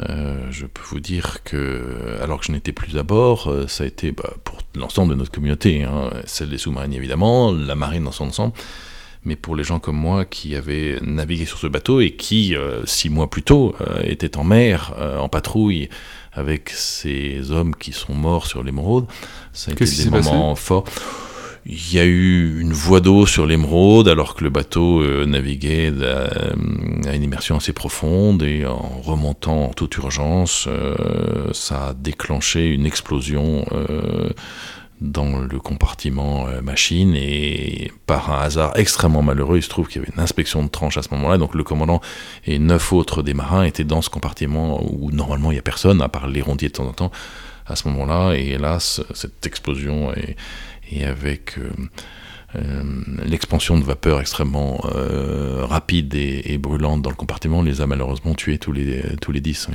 [0.00, 3.86] Euh, je peux vous dire que, alors que je n'étais plus à bord, ça a
[3.86, 8.12] été bah, pour l'ensemble de notre communauté, hein, celle des sous-marines évidemment, la marine dans
[8.12, 8.52] son ensemble,
[9.24, 12.54] mais pour les gens comme moi qui avaient navigué sur ce bateau et qui,
[12.86, 15.88] six mois plus tôt, étaient en mer, en patrouille,
[16.32, 19.06] avec ces hommes qui sont morts sur l'émeraude.
[19.52, 20.84] Ça a été des moments forts.
[21.66, 25.92] Il y a eu une voie d'eau sur l'émeraude alors que le bateau euh, naviguait
[25.94, 26.26] euh,
[27.06, 32.66] à, une immersion assez profonde et en remontant en toute urgence, euh, ça a déclenché
[32.68, 33.66] une explosion
[35.00, 40.02] dans le compartiment euh, machine et par un hasard extrêmement malheureux, il se trouve qu'il
[40.02, 42.00] y avait une inspection de tranche à ce moment-là, donc le commandant
[42.46, 46.02] et neuf autres des marins étaient dans ce compartiment où normalement il n'y a personne,
[46.02, 47.10] à part les rondiers de temps en temps,
[47.66, 51.70] à ce moment-là, et hélas, cette explosion et, avec euh,
[52.56, 52.82] euh,
[53.24, 54.82] l'expansion de vapeur extrêmement
[55.62, 59.68] rapide et, brûlante dans le compartiment les a malheureusement tués tous les, tous les dix.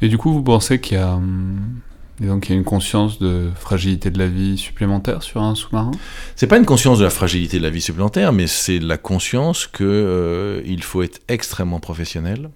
[0.00, 1.80] Et du coup, vous pensez qu'il y a hum,
[2.22, 5.54] et donc il y a une conscience de fragilité de la vie supplémentaire sur un
[5.54, 5.92] sous-marin?
[6.36, 9.66] C'est pas une conscience de la fragilité de la vie supplémentaire, mais c'est la conscience
[9.66, 12.50] qu'il euh, faut être extrêmement professionnel.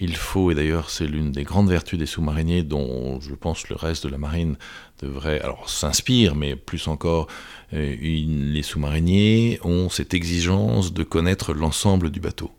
[0.00, 3.76] Il faut, et d'ailleurs c'est l'une des grandes vertus des sous-mariniers dont je pense le
[3.76, 4.56] reste de la marine
[5.02, 7.26] devrait, alors s'inspire, mais plus encore,
[7.72, 12.50] euh, les sous-mariniers ont cette exigence de connaître l'ensemble du bateau.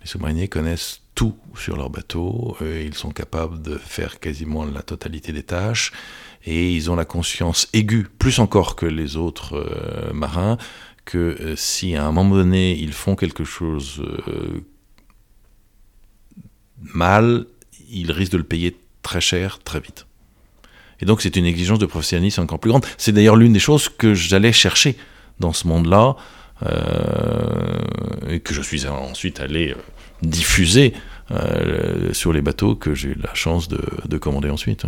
[0.00, 4.82] Les sous-mariniers connaissent tout sur leur bateau, euh, ils sont capables de faire quasiment la
[4.82, 5.92] totalité des tâches,
[6.46, 10.56] et ils ont la conscience aiguë, plus encore que les autres euh, marins,
[11.04, 14.02] que euh, si à un moment donné ils font quelque chose
[16.80, 17.44] mal,
[17.90, 20.06] ils risquent de le payer très cher, très vite.
[21.00, 22.86] Et donc c'est une exigence de professionnalisme encore plus grande.
[22.96, 24.96] C'est d'ailleurs l'une des choses que j'allais chercher
[25.38, 26.16] dans ce monde-là,
[26.62, 29.74] et que je suis ensuite allé
[30.22, 30.94] diffuser
[31.30, 34.84] euh, sur les bateaux que j'ai eu la chance de, commander ensuite.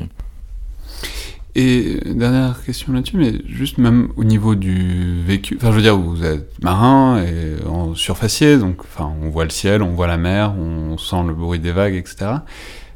[1.54, 5.96] Et dernière question là-dessus, mais juste même au niveau du vécu, enfin je veux dire,
[5.96, 10.16] vous êtes marin et en surfacier, donc enfin on voit le ciel, on voit la
[10.16, 12.36] mer, on sent le bruit des vagues, etc.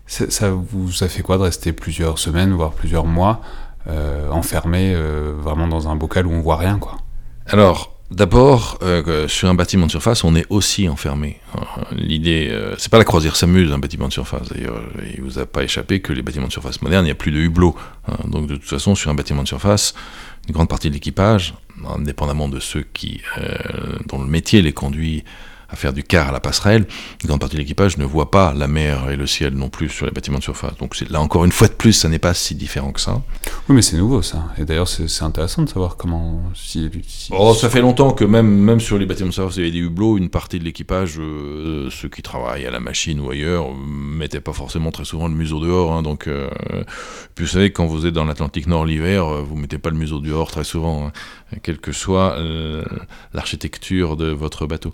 [0.06, 3.40] Ça, vous a fait quoi de rester plusieurs semaines, voire plusieurs mois,
[3.88, 6.96] euh, enfermé euh, vraiment dans un bocal où on voit rien, quoi?
[7.46, 11.40] Alors, D'abord, euh, sur un bâtiment de surface, on est aussi enfermé.
[11.56, 14.48] Euh, l'idée, euh, c'est pas la croisière s'amuse, un bâtiment de surface.
[14.48, 14.80] D'ailleurs,
[15.12, 17.32] il vous a pas échappé que les bâtiments de surface modernes, il n'y a plus
[17.32, 17.74] de hublot.
[18.28, 19.92] Donc, de toute façon, sur un bâtiment de surface,
[20.46, 23.22] une grande partie de l'équipage, indépendamment de ceux qui,
[24.08, 25.24] dont le métier les conduit
[25.76, 26.86] à faire du quart à la passerelle,
[27.22, 29.90] une grande partie de l'équipage ne voit pas la mer et le ciel non plus
[29.90, 30.76] sur les bâtiments de surface.
[30.78, 33.22] Donc là encore une fois de plus, ça n'est pas si différent que ça.
[33.68, 34.44] Oui, mais c'est nouveau ça.
[34.58, 36.42] Et d'ailleurs, c'est intéressant de savoir comment.
[36.54, 36.90] Si,
[37.30, 39.72] oh, ça fait longtemps que même, même sur les bâtiments de surface, il y avait
[39.72, 43.74] des hublots, une partie de l'équipage, euh, ceux qui travaillent à la machine ou ailleurs,
[43.74, 45.92] mettaient pas forcément très souvent le museau dehors.
[45.92, 46.48] Hein, donc, euh,
[47.34, 49.96] puis vous savez, quand vous êtes dans l'Atlantique Nord l'hiver, euh, vous mettez pas le
[49.96, 52.36] museau dehors très souvent, hein, quelle que soit
[53.34, 54.92] l'architecture de votre bateau.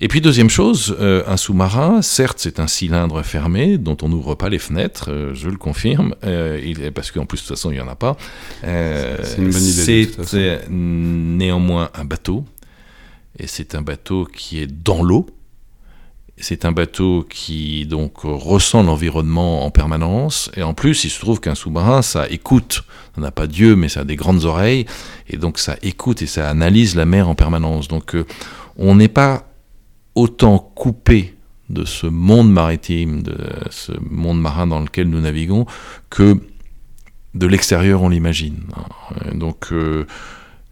[0.00, 4.34] Et puis deuxième chose, euh, un sous-marin, certes c'est un cylindre fermé dont on n'ouvre
[4.34, 7.76] pas les fenêtres, euh, je le confirme, euh, parce qu'en plus de toute façon il
[7.76, 8.18] n'y en a pas.
[8.60, 10.10] c'est une bonne idée.
[10.22, 12.44] C'est néanmoins un bateau,
[13.38, 15.24] et c'est un bateau qui est dans l'eau.
[16.36, 21.40] C'est un bateau qui donc ressent l'environnement en permanence, et en plus il se trouve
[21.40, 22.84] qu'un sous-marin ça écoute.
[23.14, 24.84] Ça n'a pas Dieu, mais ça a des grandes oreilles,
[25.30, 27.88] et donc ça écoute et ça analyse la mer en permanence.
[27.88, 28.14] Donc
[28.76, 29.46] on n'est pas
[30.14, 31.34] autant coupé
[31.70, 33.36] de ce monde maritime, de
[33.70, 35.66] ce monde marin dans lequel nous naviguons,
[36.10, 36.38] que
[37.34, 38.64] de l'extérieur on l'imagine.
[39.32, 40.06] Donc euh,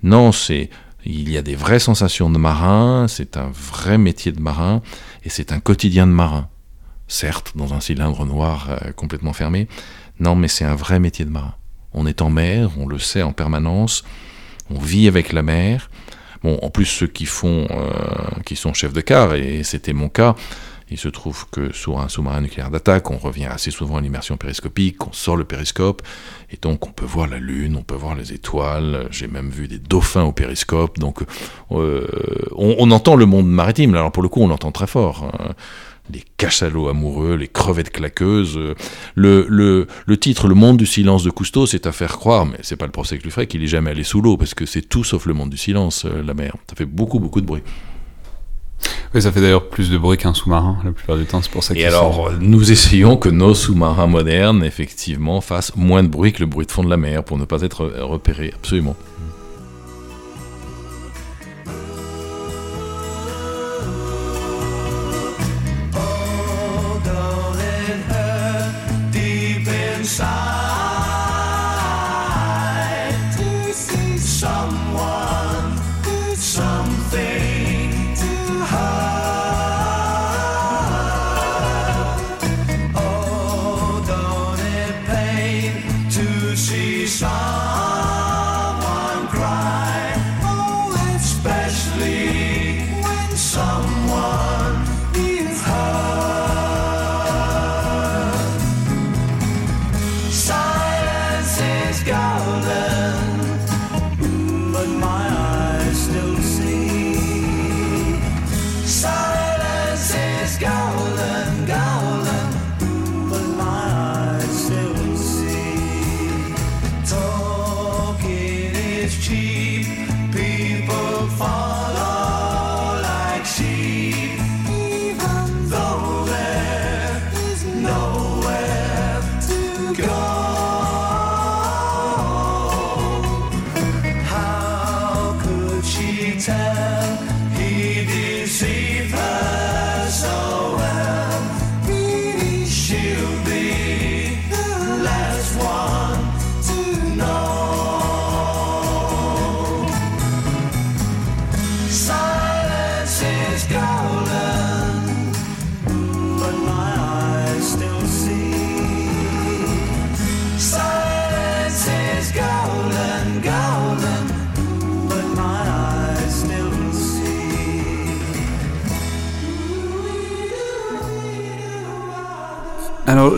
[0.02, 0.70] non, c'est
[1.04, 4.82] il y a des vraies sensations de marin, c'est un vrai métier de marin
[5.24, 6.48] et c'est un quotidien de marin.
[7.08, 9.66] Certes, dans un cylindre noir euh, complètement fermé,
[10.20, 11.54] non, mais c'est un vrai métier de marin.
[11.92, 14.04] On est en mer, on le sait en permanence,
[14.68, 15.90] on vit avec la mer.
[16.42, 20.08] Bon, en plus ceux qui font, euh, qui sont chefs de quart, et c'était mon
[20.08, 20.34] cas,
[20.90, 24.36] il se trouve que sur un sous-marin nucléaire d'attaque, on revient assez souvent à l'immersion
[24.36, 26.02] périscopique, on sort le périscope,
[26.50, 29.68] et donc on peut voir la Lune, on peut voir les étoiles, j'ai même vu
[29.68, 31.20] des dauphins au périscope, donc
[31.72, 32.06] euh,
[32.56, 35.30] on, entend le monde maritime, alors pour le coup on l'entend très fort.
[35.38, 35.54] Hein.
[36.12, 38.58] Les cachalots amoureux, les crevettes claqueuses.
[39.14, 42.58] Le, le, le, titre Le monde du silence de Cousteau, c'est à faire croire, mais
[42.62, 44.66] c'est pas le procès que lui ferait, qu'il est jamais allé sous l'eau, parce que
[44.66, 46.56] c'est tout sauf le monde du silence, euh, la mer.
[46.68, 47.62] Ça fait beaucoup, beaucoup de bruit.
[49.14, 51.64] Oui, ça fait d'ailleurs plus de bruit qu'un sous-marin la plupart du temps, c'est pour
[51.64, 56.40] ça Et alors, nous essayons que nos sous-marins modernes, effectivement, fassent moins de bruit que
[56.40, 58.96] le bruit de fond de la mer pour ne pas être repérés, absolument.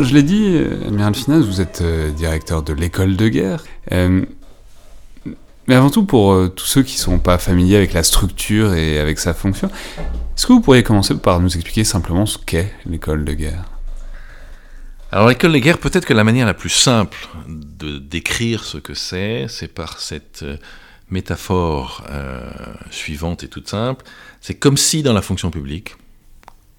[0.03, 3.65] Je l'ai dit, Amiral Finaz, vous êtes euh, directeur de l'école de guerre.
[3.93, 4.25] Euh,
[5.69, 8.75] mais avant tout, pour euh, tous ceux qui ne sont pas familiers avec la structure
[8.75, 9.71] et avec sa fonction,
[10.37, 13.65] est-ce que vous pourriez commencer par nous expliquer simplement ce qu'est l'école de guerre?
[15.13, 18.95] Alors, l'école de guerre, peut-être que la manière la plus simple de décrire ce que
[18.95, 20.45] c'est, c'est par cette
[21.11, 22.03] métaphore
[22.91, 24.07] suivante et toute simple.
[24.41, 25.97] C'est comme si dans la fonction publique,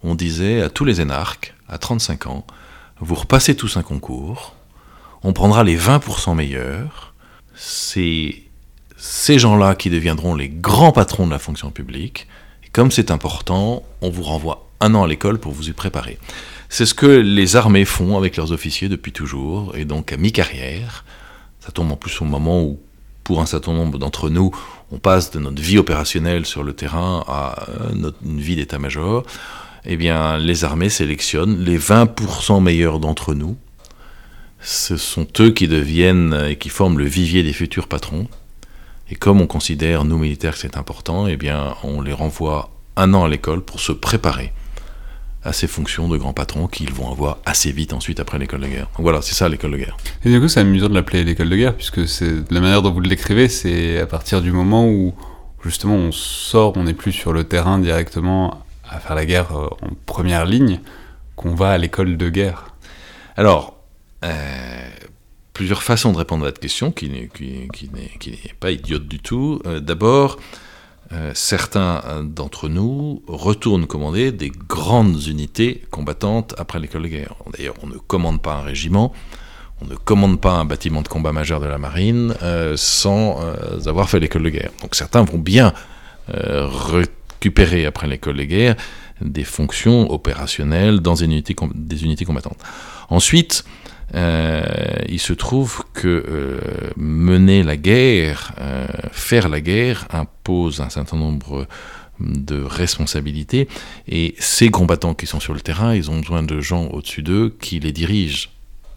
[0.01, 2.45] on disait à tous les énarques, à 35 ans,
[3.03, 4.55] vous repassez tous un concours,
[5.23, 7.13] on prendra les 20% meilleurs,
[7.55, 8.43] c'est
[8.97, 12.27] ces gens-là qui deviendront les grands patrons de la fonction publique,
[12.63, 16.17] et comme c'est important, on vous renvoie un an à l'école pour vous y préparer.
[16.69, 21.05] C'est ce que les armées font avec leurs officiers depuis toujours, et donc à mi-carrière,
[21.59, 22.79] ça tombe en plus au moment où,
[23.23, 24.51] pour un certain nombre d'entre nous,
[24.91, 29.23] on passe de notre vie opérationnelle sur le terrain à euh, une vie d'état-major,
[29.85, 33.57] eh bien, les armées sélectionnent les 20% meilleurs d'entre nous.
[34.61, 38.27] Ce sont eux qui deviennent et qui forment le vivier des futurs patrons.
[39.09, 43.13] Et comme on considère, nous militaires, que c'est important, eh bien, on les renvoie un
[43.13, 44.53] an à l'école pour se préparer
[45.43, 48.67] à ces fonctions de grands patrons qu'ils vont avoir assez vite ensuite après l'école de
[48.67, 48.87] guerre.
[48.95, 49.97] Donc voilà, c'est ça l'école de guerre.
[50.23, 52.91] Et du coup, c'est amusant de l'appeler l'école de guerre, puisque c'est la manière dont
[52.91, 55.13] vous l'écrivez, c'est à partir du moment où
[55.63, 58.63] justement on sort, on n'est plus sur le terrain directement
[58.99, 60.79] faire la guerre euh, en première ligne
[61.35, 62.67] qu'on va à l'école de guerre
[63.37, 63.77] Alors,
[64.23, 64.89] euh,
[65.53, 69.61] plusieurs façons de répondre à cette question qui n'est qui, pas idiote du tout.
[69.65, 70.37] Euh, d'abord,
[71.35, 77.35] certains d'entre nous retournent commander des grandes unités combattantes après l'école de guerre.
[77.55, 79.13] D'ailleurs, on ne commande pas un régiment,
[79.81, 82.33] on ne commande pas un bâtiment de combat majeur de la marine
[82.75, 83.39] sans
[83.85, 84.71] avoir fait l'école de guerre.
[84.81, 85.73] Donc certains vont bien
[87.43, 88.75] récupérer après l'école de guerre
[89.21, 92.59] des fonctions opérationnelles dans des unités, des unités combattantes.
[93.09, 93.65] Ensuite,
[94.15, 94.63] euh,
[95.09, 96.59] il se trouve que euh,
[96.95, 101.67] mener la guerre, euh, faire la guerre, impose un certain nombre
[102.19, 103.67] de responsabilités,
[104.07, 107.55] et ces combattants qui sont sur le terrain, ils ont besoin de gens au-dessus d'eux
[107.59, 108.49] qui les dirigent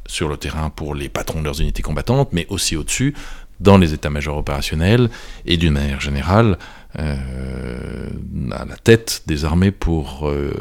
[0.07, 3.15] sur le terrain pour les patrons de leurs unités combattantes, mais aussi au-dessus,
[3.61, 5.11] dans les états-majors opérationnels,
[5.45, 6.59] et d'une manière générale,
[6.99, 8.09] euh,
[8.53, 10.53] à la tête des armées pour euh,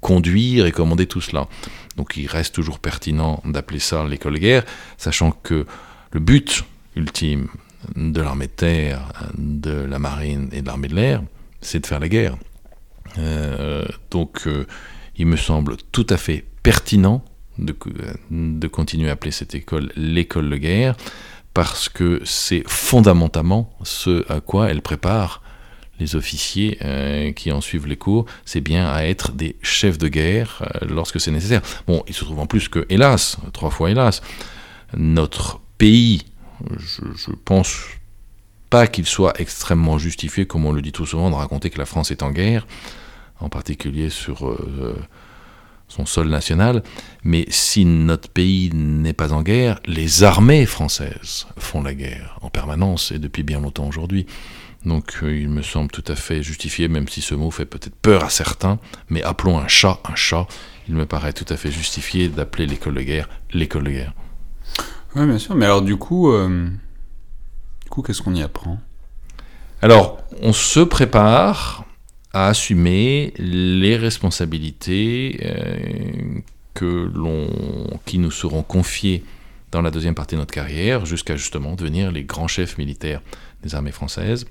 [0.00, 1.48] conduire et commander tout cela.
[1.96, 4.64] Donc il reste toujours pertinent d'appeler ça l'école de guerre,
[4.98, 5.66] sachant que
[6.10, 7.48] le but ultime
[7.96, 11.22] de l'armée de terre, de la marine et de l'armée de l'air,
[11.62, 12.36] c'est de faire la guerre.
[13.16, 14.46] Euh, donc
[15.16, 17.24] il me semble tout à fait pertinent
[17.56, 17.74] de,
[18.30, 20.96] de continuer à appeler cette école l'école de guerre,
[21.58, 25.42] parce que c'est fondamentalement ce à quoi elle prépare
[25.98, 30.06] les officiers euh, qui en suivent les cours, c'est bien à être des chefs de
[30.06, 31.60] guerre euh, lorsque c'est nécessaire.
[31.88, 34.22] Bon, il se trouve en plus que, hélas, trois fois hélas,
[34.96, 36.26] notre pays,
[36.78, 37.76] je, je pense
[38.70, 41.86] pas qu'il soit extrêmement justifié, comme on le dit tout souvent, de raconter que la
[41.86, 42.68] France est en guerre,
[43.40, 44.94] en particulier sur euh,
[45.88, 46.82] son sol national,
[47.24, 52.50] mais si notre pays n'est pas en guerre, les armées françaises font la guerre en
[52.50, 54.26] permanence et depuis bien longtemps aujourd'hui.
[54.84, 57.96] Donc euh, il me semble tout à fait justifié, même si ce mot fait peut-être
[57.96, 60.46] peur à certains, mais appelons un chat un chat.
[60.88, 64.12] Il me paraît tout à fait justifié d'appeler l'école de guerre l'école de guerre.
[65.16, 66.68] Oui, bien sûr, mais alors du coup, euh,
[67.82, 68.78] du coup qu'est-ce qu'on y apprend?
[69.80, 71.84] Alors, on se prépare
[72.32, 76.40] à assumer les responsabilités euh,
[76.74, 77.10] que
[78.04, 79.24] qui nous seront confiées
[79.72, 83.20] dans la deuxième partie de notre carrière, jusqu'à justement devenir les grands chefs militaires
[83.62, 84.46] des armées françaises.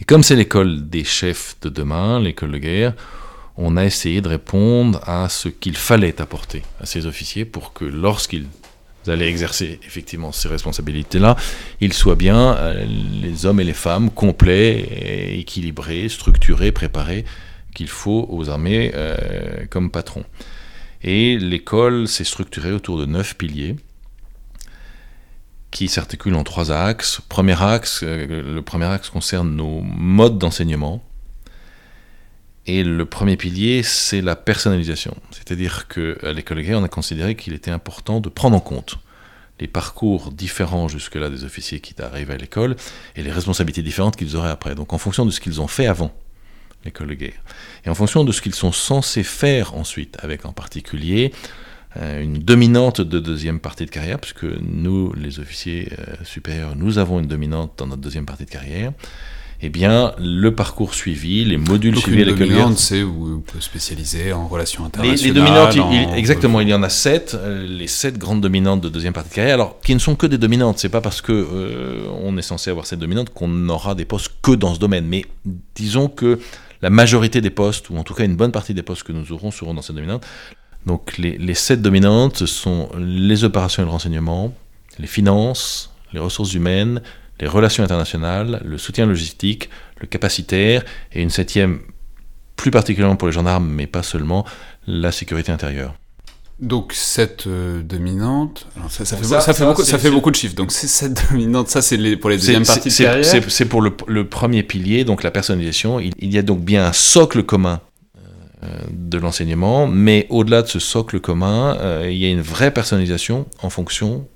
[0.00, 2.94] Et comme c'est l'école des chefs de demain, l'école de guerre,
[3.56, 7.84] on a essayé de répondre à ce qu'il fallait apporter à ces officiers pour que
[7.84, 8.46] lorsqu'ils
[9.10, 11.36] allaient exercer effectivement ces responsabilités-là,
[11.80, 17.24] ils soient bien euh, les hommes et les femmes complets, équilibrés, structurés, préparés
[17.74, 20.24] qu'il faut aux armées euh, comme patrons.
[21.02, 23.76] Et l'école s'est structurée autour de neuf piliers
[25.70, 27.20] qui s'articule en trois axes.
[28.02, 31.02] Euh, le premier axe concerne nos modes d'enseignement.
[32.68, 35.16] Et le premier pilier, c'est la personnalisation.
[35.30, 38.98] C'est-à-dire qu'à l'école guerre, on a considéré qu'il était important de prendre en compte
[39.58, 42.76] les parcours différents jusque-là des officiers qui arrivent à l'école
[43.16, 44.74] et les responsabilités différentes qu'ils auraient après.
[44.74, 46.12] Donc en fonction de ce qu'ils ont fait avant
[46.84, 47.42] l'école de guerre,
[47.86, 51.32] et en fonction de ce qu'ils sont censés faire ensuite, avec en particulier
[51.96, 56.98] euh, une dominante de deuxième partie de carrière, puisque nous, les officiers euh, supérieurs, nous
[56.98, 58.92] avons une dominante dans notre deuxième partie de carrière.
[59.60, 63.40] Eh bien, le parcours suivi, les modules Donc suivis une avec dominante, c'est où on
[63.40, 65.34] peut spécialiser en relations les, internationales.
[65.34, 68.40] les dominantes, il- en- il- exactement, il y en a sept, euh, les sept grandes
[68.40, 70.78] dominantes de deuxième partie de carrière, alors qui ne sont que des dominantes.
[70.78, 74.30] C'est pas parce que euh, on est censé avoir cette dominante qu'on aura des postes
[74.42, 75.06] que dans ce domaine.
[75.06, 75.24] Mais
[75.74, 76.38] disons que
[76.80, 79.32] la majorité des postes, ou en tout cas une bonne partie des postes que nous
[79.32, 80.24] aurons seront dans cette dominante.
[80.86, 84.54] Donc les, les sept dominantes sont les opérations et le renseignement,
[85.00, 87.02] les finances, les ressources humaines,
[87.40, 89.70] les relations internationales, le soutien logistique,
[90.00, 91.80] le capacitaire, et une septième,
[92.56, 94.44] plus particulièrement pour les gendarmes, mais pas seulement,
[94.86, 95.94] la sécurité intérieure.
[96.60, 99.90] Donc cette euh, dominante, alors ça, ça fait, Ça, beau- ça fait ça, beaucoup, c'est-
[99.92, 100.56] ça fait c'est- beaucoup de chiffres.
[100.56, 103.24] Donc c'est cette dominante, ça c'est les- pour les deuxièmes c'est- parties de c'est- carrière.
[103.24, 106.00] c'est- C'est pour le, le premier pilier, donc la personnalisation.
[106.00, 107.80] Il, il y a donc bien un socle commun
[108.64, 112.72] euh, de l'enseignement, mais au-delà de ce socle commun, euh, il y a une vraie
[112.72, 114.26] personnalisation en fonction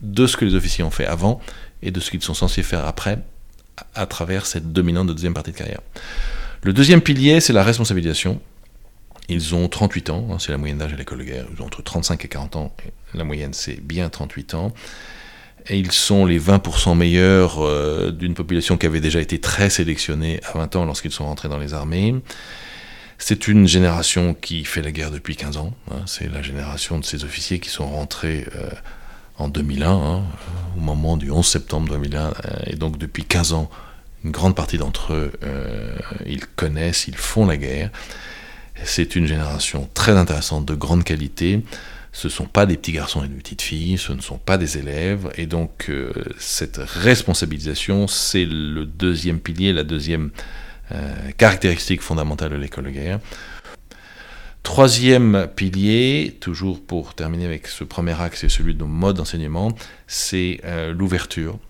[0.00, 1.40] de ce que les officiers ont fait avant
[1.82, 3.18] et de ce qu'ils sont censés faire après
[3.94, 5.80] à, travers cette dominante de deuxième partie de carrière.
[6.62, 8.40] Le deuxième pilier, c'est la responsabilisation.
[9.28, 11.66] Ils ont 38 ans, hein, c'est la moyenne d'âge à l'école de guerre, ils ont
[11.66, 12.76] entre 35 et 40 ans,
[13.12, 14.72] la moyenne c'est bien 38 ans.
[15.68, 20.40] Et ils sont les 20% meilleurs euh, d'une population qui avait déjà été très sélectionnée
[20.44, 22.14] à 20 ans lorsqu'ils sont rentrés dans les armées.
[23.18, 25.74] C'est une génération qui fait la guerre depuis 15 ans.
[25.90, 26.02] hein.
[26.06, 28.70] C'est la génération de ces officiers qui sont rentrés euh,
[29.38, 30.22] en 2001, hein,
[30.76, 32.26] au moment du 11 septembre 2001.
[32.26, 32.30] euh,
[32.66, 33.70] et donc depuis 15 ans,
[34.24, 35.94] une grande partie d'entre eux, euh,
[36.26, 37.90] ils connaissent, ils font la guerre.
[38.84, 41.62] C'est une génération très intéressante, de grande qualité.
[42.12, 44.58] Ce ne sont pas des petits garçons et des petites filles, ce ne sont pas
[44.58, 45.30] des élèves.
[45.36, 50.30] Et donc euh, cette responsabilisation, c'est le deuxième pilier, la deuxième
[51.36, 53.18] caractéristique fondamentale de l'école de guerre.
[54.66, 59.70] Troisième pilier, toujours pour terminer avec ce premier axe et celui de nos modes d'enseignement,
[60.08, 61.60] c'est euh, l'ouverture.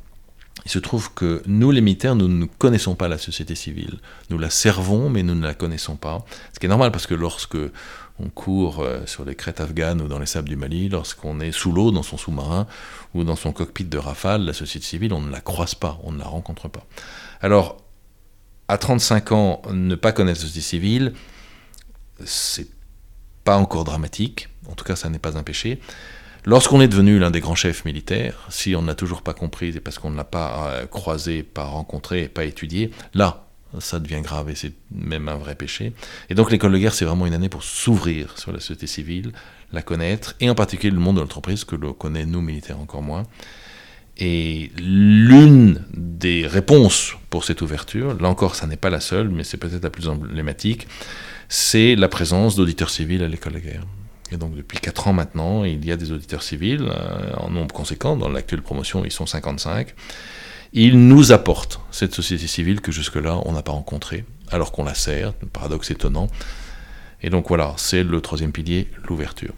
[0.65, 3.99] Il se trouve que nous, les militaires, nous ne connaissons pas la société civile.
[4.31, 6.25] Nous la servons, mais nous ne la connaissons pas.
[6.55, 7.59] Ce qui est normal parce que lorsque
[8.19, 11.53] on court euh, sur les crêtes afghanes ou dans les sables du Mali, lorsqu'on est
[11.53, 12.67] sous l'eau dans son sous-marin
[13.13, 16.13] ou dans son cockpit de rafale, la société civile, on ne la croise pas, on
[16.13, 16.87] ne la rencontre pas.
[17.43, 17.77] Alors,
[18.69, 21.13] à 35 ans, ne pas connaître la société civile,
[22.25, 22.75] c'est
[23.47, 25.81] pas encore dramatique, en tout cas ça n'est pas un péché.
[26.45, 29.81] Lorsqu'on est devenu l'un des grands chefs militaires, si on n'a toujours pas compris, c'est
[29.81, 33.47] parce qu'on ne l'a pas euh, croisé, pas rencontré, pas étudié, là,
[33.79, 35.93] ça devient grave et c'est même un vrai péché.
[36.29, 39.31] Et donc l'école de guerre, c'est vraiment une année pour s'ouvrir sur la société civile,
[39.73, 43.03] la connaître, et en particulier le monde de l'entreprise, que l'on connaît nous militaires encore
[43.03, 43.25] moins.
[44.19, 49.45] Et l'une des réponses pour cette ouverture, là encore, ça n'est pas la seule, mais
[49.45, 50.89] c'est peut-être la plus emblématique,
[51.49, 53.85] c'est la présence d'auditeurs civils à l'école de guerre.
[54.33, 57.75] Et donc depuis 4 ans maintenant, il y a des auditeurs civils euh, en nombre
[57.75, 58.17] conséquent.
[58.17, 59.95] Dans l'actuelle promotion, ils sont 55.
[60.73, 64.95] Ils nous apportent cette société civile que jusque-là, on n'a pas rencontrée, alors qu'on la
[64.95, 66.29] sert, paradoxe étonnant.
[67.23, 69.55] Et donc voilà, c'est le troisième pilier, l'ouverture.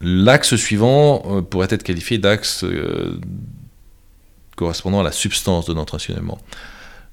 [0.00, 3.20] L'axe suivant euh, pourrait être qualifié d'axe euh,
[4.56, 6.38] correspondant à la substance de notre enseignement.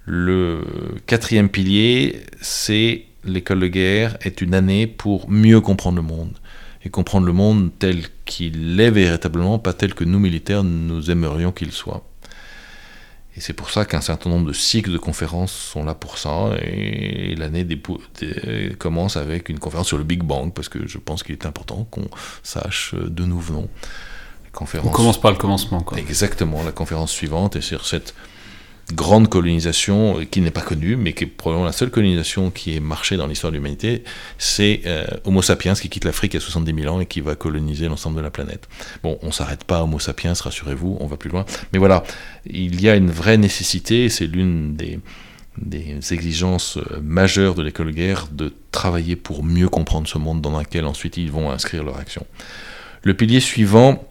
[0.06, 0.64] Le
[1.08, 6.38] quatrième pilier, c'est l'école de guerre est une année pour mieux comprendre le monde
[6.84, 11.52] et comprendre le monde tel qu'il est véritablement, pas tel que nous militaires nous aimerions
[11.52, 12.08] qu'il soit.
[13.38, 16.52] Et c'est pour ça qu'un certain nombre de cycles de conférences sont là pour ça.
[16.62, 17.68] Et l'année
[18.80, 21.86] commence avec une conférence sur le Big Bang, parce que je pense qu'il est important
[21.92, 22.08] qu'on
[22.44, 23.68] sache d'où nous venons.
[24.54, 24.88] Conférence...
[24.88, 25.82] On commence par le commencement.
[25.82, 25.98] Quoi.
[25.98, 26.64] Exactement.
[26.64, 28.16] La conférence suivante est sur cette
[28.94, 32.76] grande colonisation euh, qui n'est pas connue, mais qui est probablement la seule colonisation qui
[32.76, 34.04] ait marché dans l'histoire de l'humanité,
[34.38, 37.22] c'est euh, Homo sapiens qui quitte l'Afrique il y a 70 000 ans et qui
[37.22, 38.68] va coloniser l'ensemble de la planète.
[39.02, 41.46] Bon, on s'arrête pas à Homo sapiens, rassurez-vous, on va plus loin.
[41.74, 42.04] Mais voilà,
[42.46, 45.00] il y a une vraie nécessité, c'est l'une des,
[45.58, 50.60] des exigences euh, majeures de l'école guerre de travailler pour mieux comprendre ce monde dans
[50.60, 52.26] lequel ensuite ils vont inscrire leur action.
[53.02, 54.08] Le pilier suivant,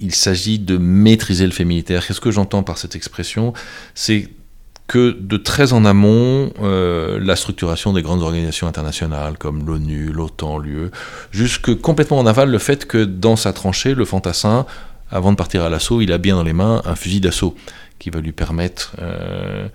[0.00, 2.06] il s'agit de maîtriser le fait militaire.
[2.06, 3.52] Qu'est-ce que j'entends par cette expression?
[3.94, 4.28] C'est
[4.86, 10.58] que de très en amont, euh, la structuration des grandes organisations internationales comme l'ONU, l'OTAN,
[10.58, 10.90] l'UE,
[11.30, 14.66] jusque complètement en aval le fait que dans sa tranchée, le fantassin,
[15.10, 17.54] avant de partir à l'assaut, il a bien dans les mains un fusil d'assaut
[18.00, 19.68] qui va lui permettre euh,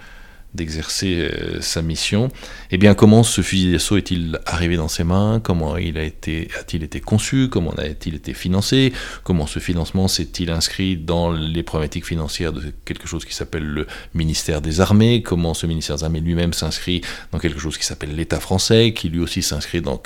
[0.55, 2.29] d'exercer euh, sa mission,
[2.71, 5.39] eh bien comment ce fusil d'assaut est-il arrivé dans ses mains?
[5.43, 7.49] Comment il a été, a-t-il été conçu?
[7.49, 8.93] Comment a-t-il été financé?
[9.23, 13.87] Comment ce financement s'est-il inscrit dans les problématiques financières de quelque chose qui s'appelle le
[14.13, 15.21] ministère des Armées?
[15.21, 17.01] Comment ce ministère des Armées lui-même s'inscrit
[17.31, 20.01] dans quelque chose qui s'appelle l'État français, qui lui aussi s'inscrit dans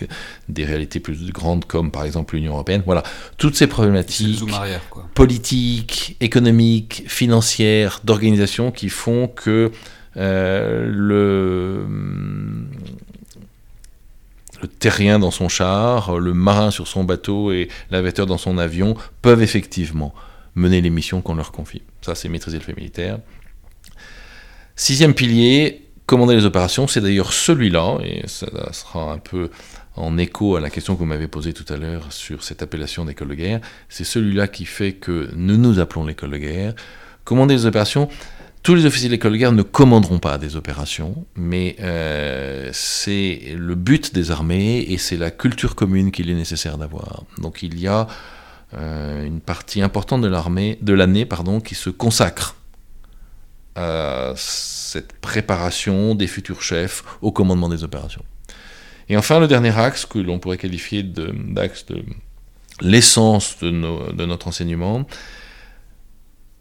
[0.47, 2.84] des réalités plus grandes comme par exemple l'Union européenne?
[2.86, 3.04] Voilà,
[3.38, 4.43] toutes ces problématiques
[5.14, 9.72] politiques, économiques, financières, d'organisation qui font que
[10.16, 11.86] le,
[14.62, 18.95] le terrien dans son char, le marin sur son bateau et l'aviateur dans son avion
[19.22, 20.14] peuvent effectivement
[20.55, 21.82] mener les missions qu'on leur confie.
[22.01, 23.20] Ça, c'est maîtriser le fait militaire.
[24.76, 29.49] Sixième pilier, commander les opérations, c'est d'ailleurs celui-là, et ça sera un peu
[29.95, 33.05] en écho à la question que vous m'avez posée tout à l'heure sur cette appellation
[33.05, 36.74] d'école de guerre, c'est celui-là qui fait que nous nous appelons l'école de guerre.
[37.26, 38.07] Commander les opérations,
[38.70, 43.55] tous les officiers de l'école de guerre ne commanderont pas des opérations, mais euh, c'est
[43.57, 47.24] le but des armées et c'est la culture commune qu'il est nécessaire d'avoir.
[47.39, 48.05] Donc il y a
[48.76, 52.57] euh, une partie importante de l'armée, de l'année, pardon, qui se consacre
[53.74, 58.24] à cette préparation des futurs chefs au commandement des opérations.
[59.09, 62.03] Et enfin, le dernier axe que l'on pourrait qualifier d'axe de,
[62.82, 63.72] l'essence de,
[64.11, 65.07] de notre enseignement,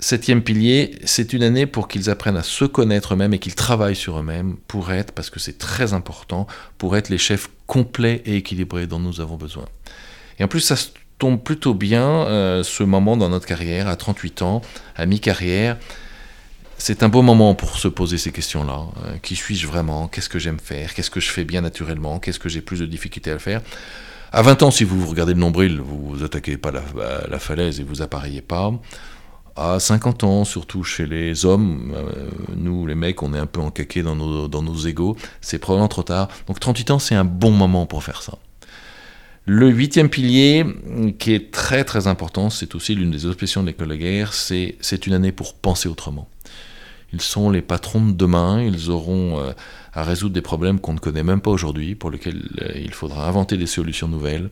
[0.01, 3.97] Septième pilier, c'est une année pour qu'ils apprennent à se connaître eux-mêmes et qu'ils travaillent
[3.97, 6.47] sur eux-mêmes pour être, parce que c'est très important,
[6.79, 9.65] pour être les chefs complets et équilibrés dont nous avons besoin.
[10.39, 10.77] Et en plus, ça
[11.19, 14.63] tombe plutôt bien, euh, ce moment dans notre carrière, à 38 ans,
[14.95, 15.77] à mi-carrière.
[16.77, 18.83] C'est un beau moment pour se poser ces questions-là.
[19.05, 20.07] Euh, qui suis-je vraiment?
[20.07, 20.95] Qu'est-ce que j'aime faire?
[20.95, 22.21] Qu'est-ce que je fais bien naturellement?
[22.21, 23.63] Qu'est-ce que j'ai plus de difficultés à faire?
[24.31, 26.83] À 20 ans, si vous regardez le nombril, vous vous attaquez pas la,
[27.29, 28.73] la falaise et vous appareillez pas
[29.59, 33.61] à 50 ans, surtout chez les hommes, euh, nous les mecs, on est un peu
[33.61, 36.29] encaqués dans nos, dans nos égaux, c'est probablement trop tard.
[36.47, 38.39] Donc 38 ans, c'est un bon moment pour faire ça.
[39.51, 40.67] Le huitième pilier,
[41.19, 45.07] qui est très très important, c'est aussi l'une des expressions de l'école de guerre, c'est
[45.07, 46.29] une année pour penser autrement.
[47.15, 49.53] Ils sont les patrons de demain, ils auront euh,
[49.95, 53.27] à résoudre des problèmes qu'on ne connaît même pas aujourd'hui, pour lesquels euh, il faudra
[53.27, 54.51] inventer des solutions nouvelles.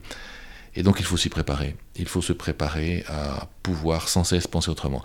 [0.75, 1.75] Et donc il faut s'y préparer.
[1.95, 5.01] Il faut se préparer à pouvoir sans cesse penser autrement.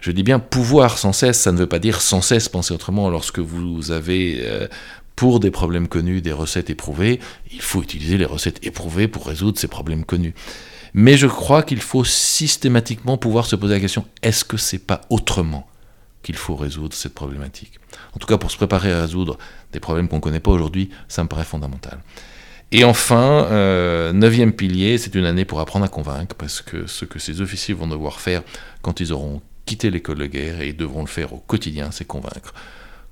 [0.00, 3.08] Je dis bien pouvoir sans cesse, ça ne veut pas dire sans cesse penser autrement.
[3.08, 4.68] Lorsque vous avez euh,
[5.16, 7.20] pour des problèmes connus des recettes éprouvées,
[7.52, 10.34] il faut utiliser les recettes éprouvées pour résoudre ces problèmes connus.
[10.92, 15.00] Mais je crois qu'il faut systématiquement pouvoir se poser la question est-ce que c'est pas
[15.10, 15.66] autrement
[16.22, 17.80] qu'il faut résoudre cette problématique?
[18.14, 19.38] En tout cas, pour se préparer à résoudre
[19.72, 21.98] des problèmes qu'on ne connaît pas aujourd'hui, ça me paraît fondamental.
[22.76, 27.04] Et enfin, euh, neuvième pilier, c'est une année pour apprendre à convaincre, parce que ce
[27.04, 28.42] que ces officiers vont devoir faire
[28.82, 32.52] quand ils auront quitté l'école de guerre et devront le faire au quotidien, c'est convaincre.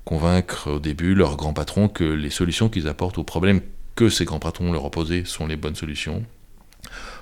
[0.03, 3.61] Convaincre au début leurs grands patrons que les solutions qu'ils apportent aux problèmes
[3.95, 6.25] que ces grands patrons leur ont posés sont les bonnes solutions.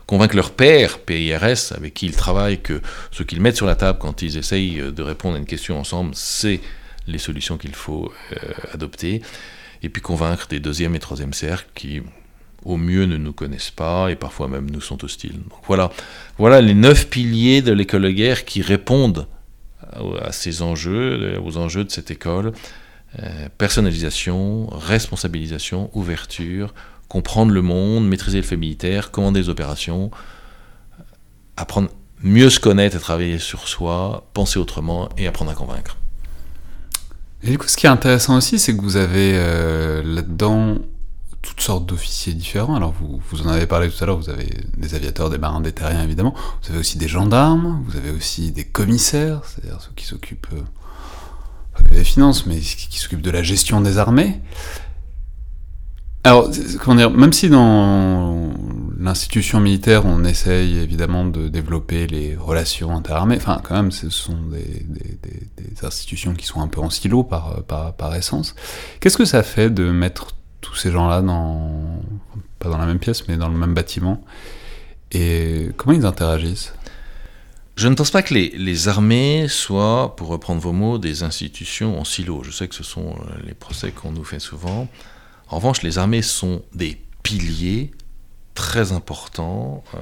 [0.07, 2.81] Convaincre leur père, PIRS, avec qui ils travaillent, que
[3.11, 6.15] ce qu'ils mettent sur la table quand ils essayent de répondre à une question ensemble,
[6.15, 6.59] c'est
[7.05, 8.37] les solutions qu'il faut euh,
[8.73, 9.21] adopter.
[9.83, 12.01] Et puis convaincre des deuxième et troisième cercles qui,
[12.63, 15.33] au mieux ne nous connaissent pas et parfois même nous sont hostiles.
[15.49, 15.91] Donc voilà,
[16.37, 19.27] voilà les neuf piliers de l'école de guerre qui répondent
[20.21, 22.53] à ces enjeux, aux enjeux de cette école.
[23.19, 26.73] Euh, personnalisation, responsabilisation, ouverture,
[27.09, 30.11] comprendre le monde, maîtriser le fait militaire, commander des opérations,
[31.57, 31.89] apprendre
[32.23, 35.97] mieux se connaître et travailler sur soi, penser autrement et apprendre à convaincre.
[37.43, 40.77] Et du coup, ce qui est intéressant aussi, c'est que vous avez euh, là-dedans
[41.41, 42.75] toutes sortes d'officiers différents.
[42.75, 45.61] Alors vous, vous en avez parlé tout à l'heure, vous avez des aviateurs, des marins,
[45.61, 46.35] des terriens évidemment.
[46.63, 50.61] Vous avez aussi des gendarmes, vous avez aussi des commissaires, c'est-à-dire ceux qui s'occupent euh,
[51.73, 54.41] pas que des finances, mais qui, s'occupent de la gestion des armées.
[56.23, 58.51] Alors, comment dire, même si dans
[58.99, 64.37] l'institution militaire, on essaye évidemment de développer les relations interarmées, enfin, quand même, ce sont
[64.51, 64.85] des,
[65.83, 68.53] institutions qui sont un peu en silo par, par essence.
[68.99, 71.21] Qu'est-ce que ça fait de mettre tous ces gens-là
[72.59, 74.23] pas dans la même pièce, mais dans le même bâtiment.
[75.11, 76.73] Et comment ils interagissent?
[77.75, 81.99] Je ne pense pas que les, les, armées soient, pour reprendre vos mots, des institutions
[81.99, 82.43] en silo.
[82.43, 84.87] Je sais que ce sont euh, les procès qu'on nous fait souvent.
[85.47, 87.91] En revanche, les armées sont des piliers
[88.53, 89.99] très importants euh,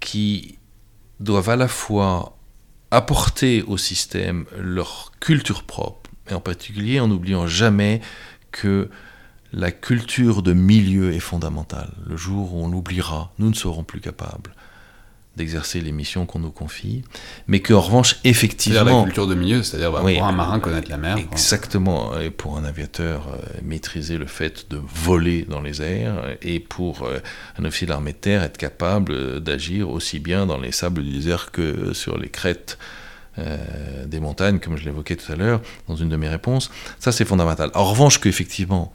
[0.00, 0.58] qui
[1.20, 2.36] doivent à la fois
[2.90, 8.00] apporter au système leur culture propre, et en particulier en n'oubliant jamais
[8.52, 8.88] que
[9.52, 11.90] la culture de milieu est fondamentale.
[12.06, 14.52] Le jour où on l'oubliera, nous ne serons plus capables
[15.38, 17.04] d'exercer les missions qu'on nous confie,
[17.46, 19.00] mais qu'en revanche, effectivement...
[19.00, 21.16] La culture de milieu, c'est-à-dire bah, pour un marin connaître la mer.
[21.16, 26.58] Exactement, et pour un aviateur euh, maîtriser le fait de voler dans les airs, et
[26.58, 27.20] pour euh,
[27.56, 31.04] un officier de l'armée de terre être capable euh, d'agir aussi bien dans les sables
[31.04, 32.76] du désert que sur les crêtes
[33.38, 36.70] euh, des montagnes, comme je l'évoquais tout à l'heure dans une de mes réponses.
[36.98, 37.70] Ça, c'est fondamental.
[37.74, 38.92] En revanche, qu'effectivement,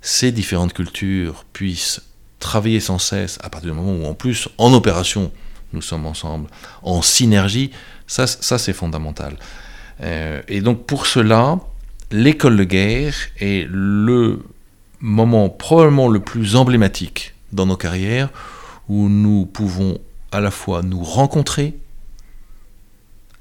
[0.00, 2.02] ces différentes cultures puissent
[2.40, 5.30] travailler sans cesse à partir du moment où, en plus, en opération,
[5.72, 6.48] nous sommes ensemble,
[6.82, 7.70] en synergie,
[8.06, 9.36] ça, ça c'est fondamental.
[10.02, 11.60] Euh, et donc, pour cela,
[12.10, 14.42] l'école de guerre est le
[15.00, 18.28] moment probablement le plus emblématique dans nos carrières
[18.88, 19.98] où nous pouvons
[20.32, 21.74] à la fois nous rencontrer,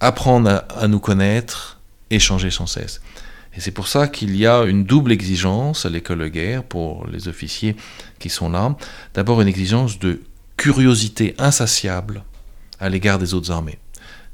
[0.01, 1.79] apprendre à, nous connaître,
[2.09, 3.01] échanger sans cesse.
[3.55, 7.07] Et c'est pour ça qu'il y a une double exigence à l'école de guerre pour
[7.07, 7.75] les officiers
[8.19, 8.75] qui sont là.
[9.13, 10.21] D'abord une exigence de
[10.57, 12.23] curiosité insatiable
[12.79, 13.77] à l'égard des autres armées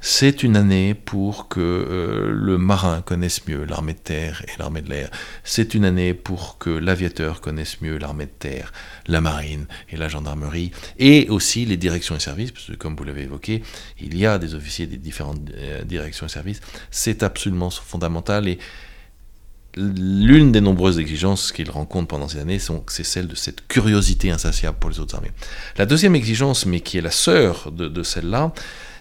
[0.00, 4.80] c'est une année pour que euh, le marin connaisse mieux l'armée de terre et l'armée
[4.80, 5.10] de l'air.
[5.42, 8.72] C'est une année pour que l'aviateur connaisse mieux l'armée de terre,
[9.06, 13.04] la marine et la gendarmerie, et aussi les directions et services, parce que comme vous
[13.04, 13.62] l'avez évoqué,
[14.00, 16.60] il y a des officiers des différentes euh, directions et services.
[16.92, 18.58] C'est absolument fondamental et
[19.76, 24.78] l'une des nombreuses exigences qu'il rencontre pendant ces années, c'est celle de cette curiosité insatiable
[24.78, 25.30] pour les autres armées.
[25.76, 28.52] La deuxième exigence, mais qui est la sœur de celle-là,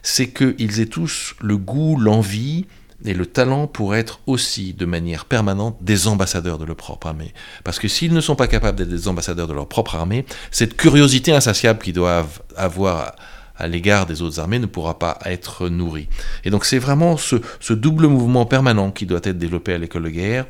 [0.01, 2.65] c'est qu'ils aient tous le goût, l'envie
[3.05, 7.33] et le talent pour être aussi, de manière permanente, des ambassadeurs de leur propre armée.
[7.63, 10.75] Parce que s'ils ne sont pas capables d'être des ambassadeurs de leur propre armée, cette
[10.75, 13.15] curiosité insatiable qu'ils doivent avoir
[13.55, 16.07] à l'égard des autres armées ne pourra pas être nourrie.
[16.43, 20.03] Et donc c'est vraiment ce, ce double mouvement permanent qui doit être développé à l'école
[20.03, 20.45] de guerre,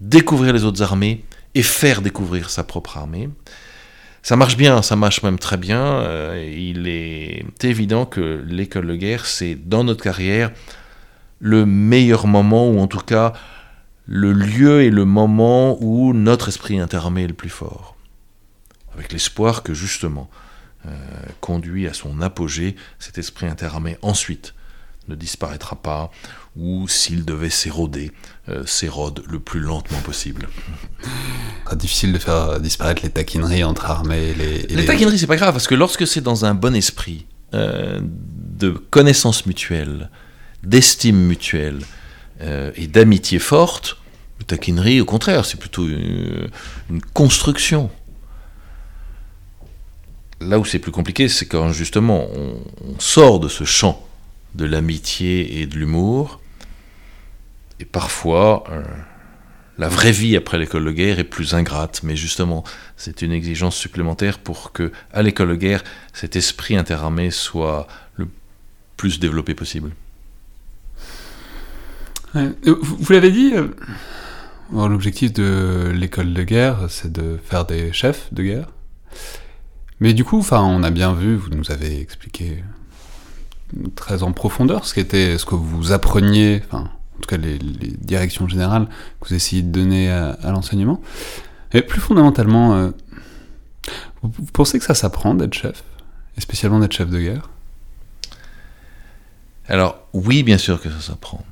[0.00, 1.24] découvrir les autres armées
[1.54, 3.28] et faire découvrir sa propre armée.
[4.22, 5.82] Ça marche bien, ça marche même très bien.
[5.82, 10.52] Euh, il est évident que l'école de guerre, c'est dans notre carrière
[11.40, 13.32] le meilleur moment, ou en tout cas
[14.06, 17.96] le lieu et le moment où notre esprit interarmé est le plus fort.
[18.94, 20.30] Avec l'espoir que justement
[20.86, 20.90] euh,
[21.40, 24.54] conduit à son apogée cet esprit interarmé ensuite
[25.08, 26.10] ne disparaîtra pas,
[26.56, 28.12] ou s'il devait s'éroder,
[28.48, 30.48] euh, s'érode le plus lentement possible.
[31.76, 34.62] difficile de faire disparaître les taquineries entre armées et les.
[34.66, 38.70] les, taquineries, c'est pas grave, parce que lorsque c'est dans un bon esprit euh, de
[38.70, 40.10] connaissance mutuelle,
[40.62, 41.80] d'estime mutuelle
[42.40, 43.98] euh, et d'amitié forte,
[44.38, 46.50] les taquineries, au contraire, c'est plutôt une,
[47.12, 47.90] construction.
[50.40, 54.04] Là où c'est plus compliqué, c'est quand justement on, sort de ce champ
[54.54, 56.40] de l'amitié et de l'humour,
[57.80, 58.64] et parfois.
[58.70, 58.82] Euh,
[59.78, 62.62] la vraie vie après l'école de guerre est plus ingrate, mais justement,
[62.96, 65.82] c'est une exigence supplémentaire pour que, à l'école de guerre,
[66.12, 68.28] cet esprit interarmé soit le
[68.96, 69.92] plus développé possible.
[72.34, 73.68] vous, l'avez dit, euh,
[74.72, 78.68] l'objectif de l'école de guerre, c'est de faire des chefs de guerre.
[80.00, 82.62] Mais du coup, enfin, on a bien vu, vous nous avez expliqué
[83.94, 88.48] très en profondeur ce qu'était, ce que vous appreniez, enfin, en tout cas les, directions
[88.48, 88.86] générales
[89.20, 91.00] que vous essayez de donner à, l'enseignement.
[91.72, 92.90] Et plus fondamentalement, euh,
[94.22, 95.82] vous, pensez que ça s'apprend d'être chef,
[96.36, 97.48] et spécialement d'être chef de guerre?
[99.68, 101.44] Alors oui, bien sûr que ça s'apprend.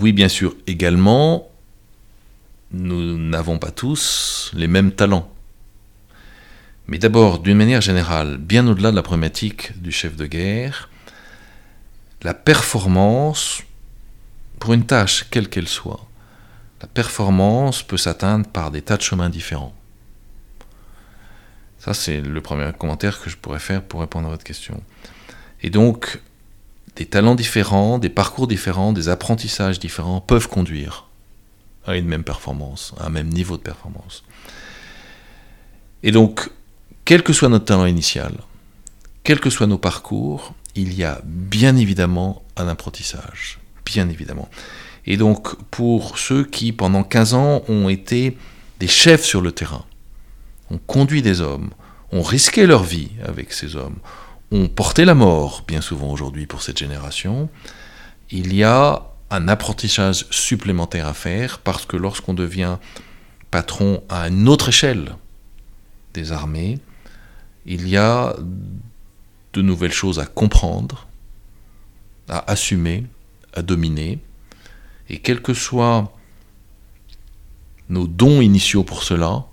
[0.00, 1.48] Oui, bien sûr également,
[2.72, 5.30] nous n'avons pas tous les mêmes talents.
[6.86, 10.90] Mais d'abord, d'une manière générale, bien au-delà de la problématique du chef de guerre,
[12.22, 13.62] la performance
[14.58, 16.06] pour une tâche, quelle qu'elle soit,
[16.80, 19.74] la performance peut s'atteindre par des tas de chemins différents.
[21.78, 24.80] Ça, c'est le premier commentaire que je pourrais faire pour répondre à votre question.
[25.62, 26.20] Et donc,
[26.96, 31.06] des talents différents, des parcours différents, des apprentissages différents peuvent conduire
[31.86, 34.22] à une même performance, à un même niveau de performance.
[36.04, 36.50] Et donc,
[37.12, 38.32] quel que soit notre talent initial,
[39.22, 44.48] quels que soient nos parcours, il y a bien évidemment un apprentissage bien évidemment.
[45.04, 48.38] Et donc, pour ceux qui, pendant 15 ans, ont été
[48.80, 49.84] des chefs sur le terrain,
[50.70, 51.68] ont conduit des hommes,
[52.12, 53.98] ont risqué leur vie avec ces hommes,
[54.50, 57.50] ont porté la mort, bien souvent aujourd'hui pour cette génération,
[58.30, 62.78] il y a un apprentissage supplémentaire à faire parce que lorsqu'on devient
[63.50, 65.14] patron à une autre échelle
[66.14, 66.78] des armées,
[67.66, 68.34] il y a
[69.52, 71.06] de nouvelles choses à comprendre,
[72.28, 73.04] à assumer,
[73.54, 74.18] à dominer.
[75.08, 76.12] Et quels que soient
[77.88, 79.44] nos dons initiaux pour cela,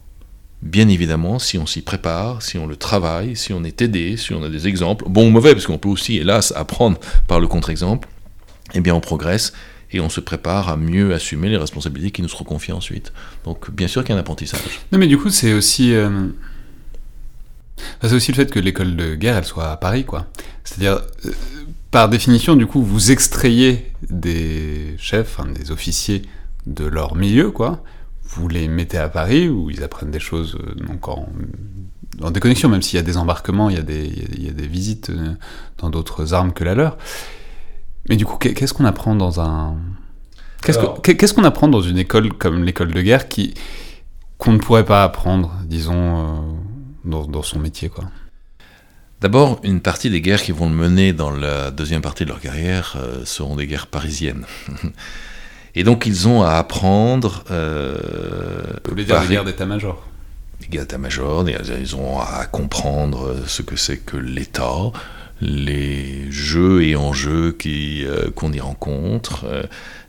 [0.61, 4.33] bien évidemment, si on s'y prépare, si on le travaille, si on est aidé, si
[4.33, 7.47] on a des exemples, bon ou mauvais, parce qu'on peut aussi, hélas, apprendre par le
[7.47, 8.07] contre-exemple,
[8.73, 9.53] eh bien on progresse
[9.91, 13.11] et on se prépare à mieux assumer les responsabilités qui nous seront confiées ensuite.
[13.43, 14.81] Donc bien sûr qu'il y a un apprentissage.
[14.91, 15.93] Non mais du coup c'est aussi...
[15.93, 16.29] Euh,
[18.01, 20.27] c'est aussi le fait que l'école de guerre, elle soit à Paris, quoi.
[20.63, 21.31] C'est-à-dire, euh,
[21.91, 26.23] par définition, du coup, vous extrayez des chefs, des officiers
[26.65, 27.83] de leur milieu, quoi.
[28.23, 31.27] Vous les mettez à Paris, où ils apprennent des choses euh, donc en,
[32.21, 34.53] en déconnexion, même s'il y a des embarquements, il y a des, il y a
[34.53, 35.33] des visites euh,
[35.77, 36.97] dans d'autres armes que la leur.
[38.07, 39.75] Mais du coup, qu'est-ce qu'on apprend dans un...
[40.61, 43.53] Qu'est-ce qu'on apprend dans une école comme l'école de guerre qui
[44.39, 46.57] qu'on ne pourrait pas apprendre, disons,
[47.09, 48.05] dans, dans son métier, quoi
[49.21, 52.39] D'abord, une partie des guerres qui vont le mener dans la deuxième partie de leur
[52.39, 54.45] carrière euh, seront des guerres parisiennes.
[55.75, 57.43] Et donc, ils ont à apprendre.
[57.51, 57.97] Euh,
[58.85, 60.07] Vous voulez dire des guerres d'état-major
[60.61, 64.91] Des guerres d'état-major, ils ont à comprendre ce que c'est que l'État,
[65.41, 69.45] les jeux et enjeux euh, qu'on y rencontre,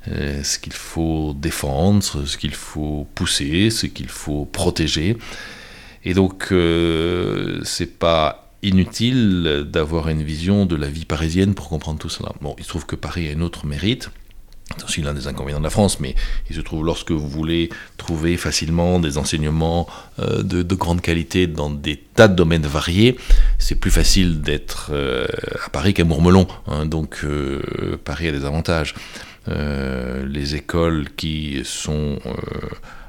[0.08, 5.16] euh, ce qu'il faut défendre, ce qu'il faut pousser, ce qu'il faut protéger.
[6.04, 6.52] Et donc,
[7.64, 12.32] c'est pas inutile d'avoir une vision de la vie parisienne pour comprendre tout cela.
[12.40, 14.10] Bon, il se trouve que Paris a un autre mérite.
[14.76, 16.14] C'est aussi l'un des inconvénients de la France, mais
[16.48, 19.88] il se trouve lorsque vous voulez trouver facilement des enseignements
[20.20, 23.16] euh, de, grande qualité dans des tas de domaines variés,
[23.58, 25.26] c'est plus facile d'être euh,
[25.66, 26.46] à Paris qu'à Mourmelon.
[26.68, 26.86] Hein.
[26.86, 28.94] donc euh, Paris a des avantages.
[29.48, 32.20] les écoles qui sont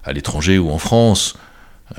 [0.03, 1.35] à l'étranger ou en France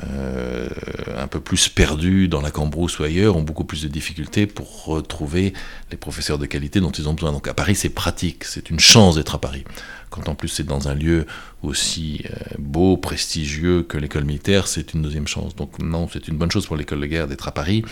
[0.02, 0.68] euh,
[1.16, 4.84] un peu plus perdus dans la Cambrousse ou ailleurs, ont beaucoup plus de difficultés pour
[4.86, 5.52] retrouver
[5.90, 7.32] les professeurs de qualité dont ils ont besoin.
[7.32, 9.64] Donc à Paris, c'est pratique, c'est une chance d'être à Paris.
[10.10, 11.26] Quand en plus c'est dans un lieu
[11.62, 15.54] aussi euh, beau, prestigieux que l'école militaire, c'est une deuxième chance.
[15.56, 17.84] Donc non, c'est une bonne chose pour l'école de guerre d'être à Paris,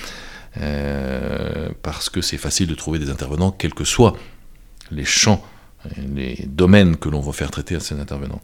[0.58, 4.16] euh, parce que c'est facile de trouver des intervenants, quels que soient
[4.90, 5.44] les champs,
[5.96, 8.40] les domaines que l'on va faire traiter à ces intervenants.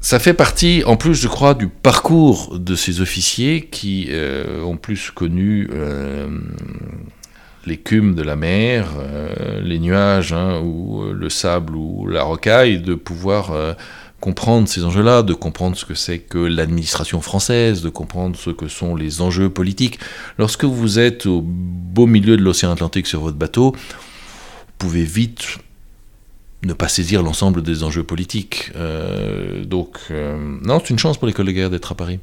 [0.00, 4.76] Ça fait partie, en plus, je crois, du parcours de ces officiers qui euh, ont
[4.76, 6.28] plus connu euh,
[7.64, 12.94] l'écume de la mer, euh, les nuages, hein, ou le sable ou la rocaille, de
[12.94, 13.52] pouvoir
[14.20, 18.68] comprendre ces enjeux-là, de comprendre ce que c'est que l'administration française, de comprendre ce que
[18.68, 19.98] sont les enjeux politiques.
[20.38, 25.58] Lorsque vous êtes au beau milieu de l'océan Atlantique sur votre bateau, vous pouvez vite
[26.62, 28.70] ne pas saisir l'ensemble des enjeux politiques.
[28.76, 32.20] Euh, donc, euh, non, c'est une chance pour de guerre d'être à Paris.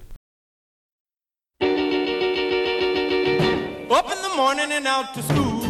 [3.91, 5.61] Up in the morning and out to school.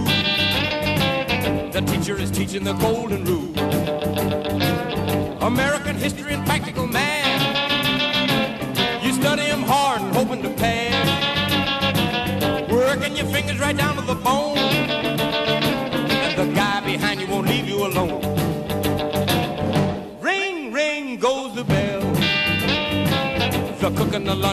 [1.71, 3.53] The teacher is teaching the golden rule.
[5.41, 7.41] American history and practical math.
[9.03, 10.93] You study them hard and hoping to pass.
[12.71, 14.12] Working your fingers right down to the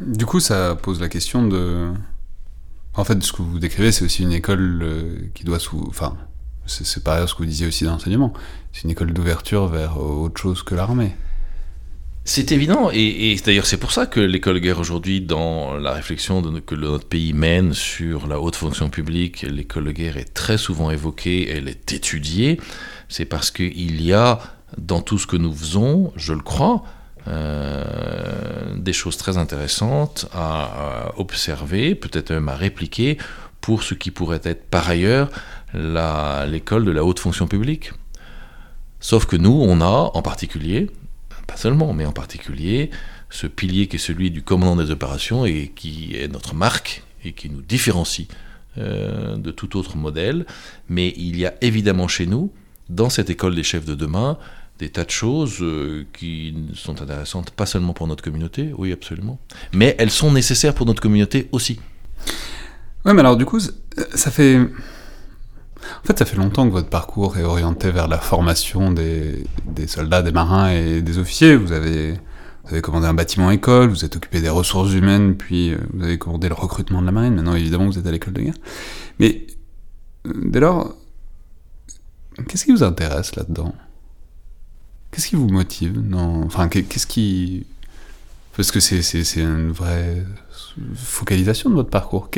[0.00, 1.92] Du coup, ça pose la question de.
[2.94, 5.84] En fait, ce que vous décrivez, c'est aussi une école euh, qui doit sous.
[5.88, 6.16] Enfin,
[6.66, 8.32] c'est pareil à ce que vous disiez aussi dans l'enseignement.
[8.72, 11.14] C'est une école d'ouverture vers autre chose que l'armée.
[12.30, 16.74] C'est évident, et, d'ailleurs c'est pour ça que l'école guerre aujourd'hui, dans la réflexion que
[16.74, 21.48] notre pays mène sur la haute fonction publique, l'école de guerre est très souvent évoquée,
[21.48, 22.60] elle est étudiée,
[23.08, 24.40] c'est parce qu'il y a
[24.76, 26.84] dans tout ce que nous faisons, je le crois,
[27.28, 33.16] euh, des choses très intéressantes à, observer, peut-être même à répliquer
[33.62, 35.30] pour ce qui pourrait être par ailleurs
[35.72, 37.92] l'école de la haute fonction publique.
[39.00, 40.90] Sauf que nous, on a en particulier,
[41.48, 42.90] pas seulement, mais en particulier,
[43.30, 47.32] ce pilier qui est celui du commandant des opérations et qui est notre marque et
[47.32, 48.28] qui nous différencie
[48.76, 50.46] euh, de tout autre modèle.
[50.88, 52.52] Mais il y a évidemment chez nous,
[52.90, 54.38] dans cette école des chefs de demain,
[54.78, 59.40] des tas de choses euh, qui sont intéressantes, pas seulement pour notre communauté, oui absolument,
[59.72, 61.80] mais elles sont nécessaires pour notre communauté aussi.
[63.04, 64.60] Ouais, mais alors du coup, ça fait.
[66.02, 69.86] En fait, ça fait longtemps que votre parcours est orienté vers la formation des, des
[69.86, 71.56] soldats, des marins et des officiers.
[71.56, 72.14] Vous avez,
[72.82, 76.48] commandé un bâtiment école, vous êtes occupé des ressources humaines, puis euh, vous avez commandé
[76.48, 77.34] le recrutement de la marine.
[77.34, 78.54] Maintenant, évidemment, vous êtes à l'école de guerre.
[79.18, 79.46] Mais
[80.26, 80.94] euh, dès lors,
[82.48, 83.74] qu'est-ce qui vous intéresse là-dedans?
[85.10, 87.66] Qu'est-ce qui vous motive non Enfin, qu'est- qu'est-ce qui.
[88.56, 89.00] Parce que c'est
[89.36, 90.24] une vraie
[90.94, 92.28] focalisation de votre parcours.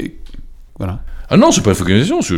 [0.78, 1.02] Voilà.
[1.32, 2.34] Ah non, c'est pas une focalisation, c'est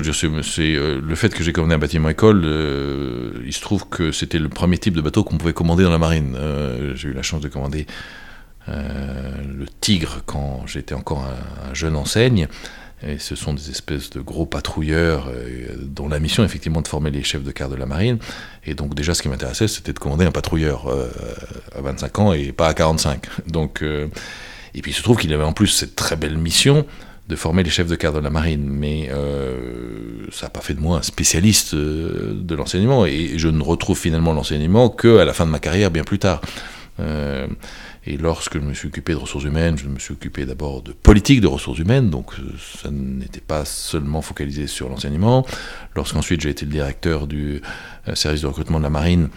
[0.77, 4.39] euh, le fait que j'ai commandé un bâtiment école, euh, il se trouve que c'était
[4.39, 6.37] le premier type de bateau qu'on pouvait commander dans la marine.
[6.37, 7.87] Euh, j'ai eu la chance de commander
[8.69, 12.49] euh, le Tigre quand j'étais encore un, un jeune enseigne.
[13.03, 15.29] Et ce sont des espèces de gros patrouilleurs
[15.79, 18.19] dont la mission effectivement de former les chefs de quart de la marine.
[18.65, 20.87] Et donc déjà ce qui m'intéressait c'était de commander un patrouilleur
[21.75, 23.27] à 25 ans et pas à 45.
[23.49, 26.87] Donc, Et puis il se trouve qu'il avait en plus cette très belle mission
[27.33, 30.75] de former les chefs de cadre de la marine, mais euh, ça n'a pas fait
[30.75, 35.33] de moi un spécialiste euh, de l'enseignement, et je ne retrouve finalement l'enseignement qu'à la
[35.33, 36.43] fin de ma carrière, bien plus tard.
[37.01, 37.47] Euh,
[38.05, 40.93] et lorsque je me suis occupé de ressources humaines, je me suis occupé d'abord de
[40.93, 42.33] politique de ressources humaines, donc
[42.83, 45.47] ça n'était pas seulement focalisé sur l'enseignement.
[45.97, 47.63] Lorsqu'ensuite j'ai été le directeur du
[48.13, 49.31] service de recrutement de la marine,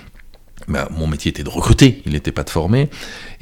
[0.67, 2.89] bah, mon métier était de recruter, il n'était pas de former.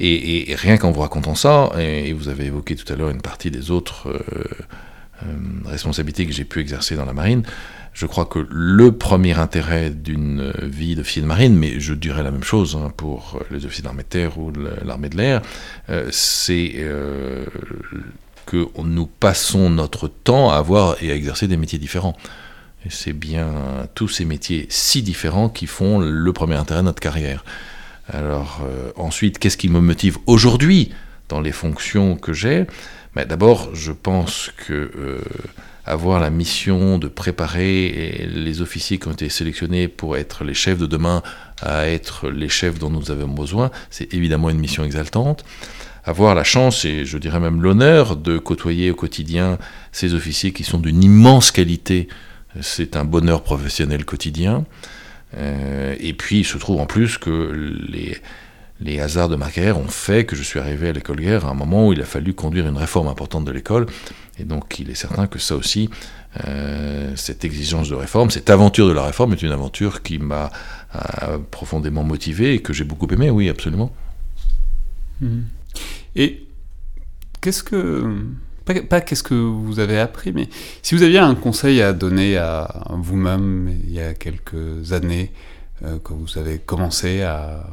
[0.00, 3.50] Et, rien qu'en vous racontant ça, et, vous avez évoqué tout à l'heure une partie
[3.50, 4.44] des autres euh,
[5.22, 5.26] euh,
[5.64, 7.42] responsabilités que j'ai pu exercer dans la marine,
[7.92, 12.32] je crois que le premier intérêt d'une vie d'officier de marine, mais je dirais la
[12.32, 15.40] même chose hein, pour les officiers d'armée de terre ou de l'armée de l'air,
[15.90, 16.74] euh, c'est
[18.46, 22.16] que nous passons notre temps à avoir et à exercer des métiers différents.
[22.90, 27.44] C'est bien tous ces métiers si différents qui font le premier intérêt de notre carrière.
[28.12, 30.92] Alors euh, ensuite, qu'est-ce qui me motive aujourd'hui
[31.28, 32.66] dans les fonctions que j'ai?
[33.14, 35.20] Ben, D'abord, je pense que euh,
[35.86, 40.78] avoir la mission de préparer les officiers qui ont été sélectionnés pour être les chefs
[40.78, 41.22] de demain
[41.62, 45.44] à être les chefs dont nous avons besoin, c'est évidemment une mission exaltante
[46.04, 49.58] avoir la chance et je dirais même l'honneur de côtoyer au quotidien
[49.90, 52.08] ces officiers qui sont d'une immense qualité
[52.60, 54.64] c'est un bonheur professionnel quotidien.
[55.36, 58.16] Euh, et puis il se trouve en plus que les,
[58.80, 61.50] les hasards de ma carrière ont fait que je suis arrivé à l'école guerre à
[61.50, 63.86] un moment où il a fallu conduire une réforme importante de l'école.
[64.38, 65.90] Et donc il est certain que ça aussi,
[66.46, 70.50] euh, cette exigence de réforme, cette aventure de la réforme est une aventure qui m'a
[71.50, 73.92] profondément motivé et que j'ai beaucoup aimé, oui, absolument.
[76.14, 76.46] Et
[77.40, 78.16] qu'est-ce que
[78.64, 80.48] pas, qu'est-ce que vous avez appris, mais
[80.82, 85.32] si vous aviez un conseil à donner à vous-même il y a quelques années,
[85.82, 87.66] euh, quand vous avez commencé à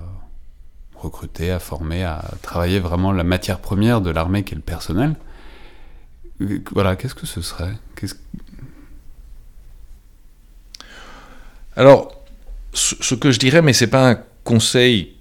[0.96, 5.16] recruter, à former, à travailler vraiment la matière première de l'armée qui est le personnel,
[6.42, 7.74] euh, voilà, qu'est-ce que ce serait?
[11.78, 12.12] Alors,
[12.74, 15.16] ce que je dirais, mais c'est pas un conseil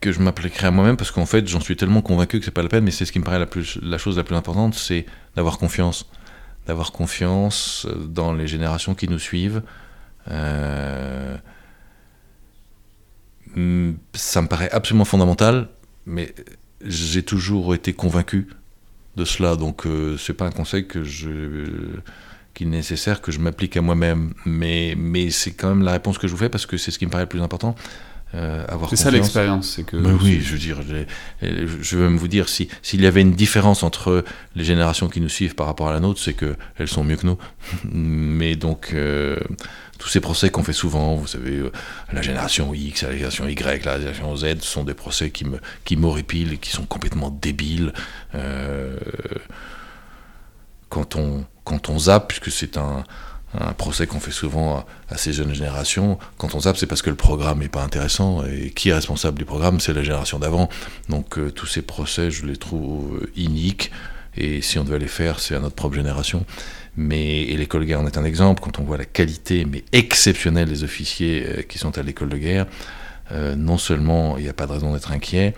[0.00, 2.62] que je m'appliquerai à moi-même parce qu'en fait j'en suis tellement convaincu que c'est pas
[2.62, 4.74] la peine mais c'est ce qui me paraît la, plus, la chose la plus importante
[4.74, 6.06] c'est d'avoir confiance.
[6.66, 9.62] D'avoir confiance dans les générations qui nous suivent.
[10.30, 11.36] Euh,
[14.14, 15.68] ça me paraît absolument fondamental
[16.06, 16.34] mais
[16.84, 18.48] j'ai toujours été convaincu
[19.16, 22.00] de cela donc euh, c'est pas un conseil que je
[22.54, 24.32] qu'il est nécessaire que je m'applique à moi-même.
[24.44, 26.98] Mais mais c'est quand même la réponse que je vous fais parce que c'est ce
[26.98, 27.74] qui me paraît le plus important
[28.34, 29.96] euh, c'est ça l'expérience, c'est que.
[29.96, 30.78] Mais oui, je veux dire,
[31.42, 34.24] je veux même vous dire, si s'il y avait une différence entre
[34.54, 37.16] les générations qui nous suivent par rapport à la nôtre, c'est que elles sont mieux
[37.16, 37.38] que nous.
[37.92, 39.36] Mais donc euh,
[39.98, 41.72] tous ces procès qu'on fait souvent, vous savez, euh,
[42.12, 45.96] la génération X, la génération Y, la génération Z, sont des procès qui me qui
[45.96, 47.92] m'horripilent et qui sont complètement débiles.
[50.88, 53.04] quand on quand on zappe, puisque c'est un
[53.58, 56.18] un procès qu'on fait souvent à, ces jeunes générations.
[56.38, 58.44] Quand on zappe, c'est parce que le programme n'est pas intéressant.
[58.44, 60.68] Et qui est responsable du programme C'est la génération d'avant.
[61.08, 63.90] Donc euh, tous ces procès, je les trouve iniques.
[64.36, 66.44] Et si on devait les faire, c'est à notre propre génération.
[66.96, 68.62] Mais et l'école de guerre en est un exemple.
[68.62, 72.36] Quand on voit la qualité, mais exceptionnelle, des officiers euh, qui sont à l'école de
[72.36, 72.66] guerre,
[73.32, 75.54] euh, non seulement il n'y a pas de raison d'être inquiet,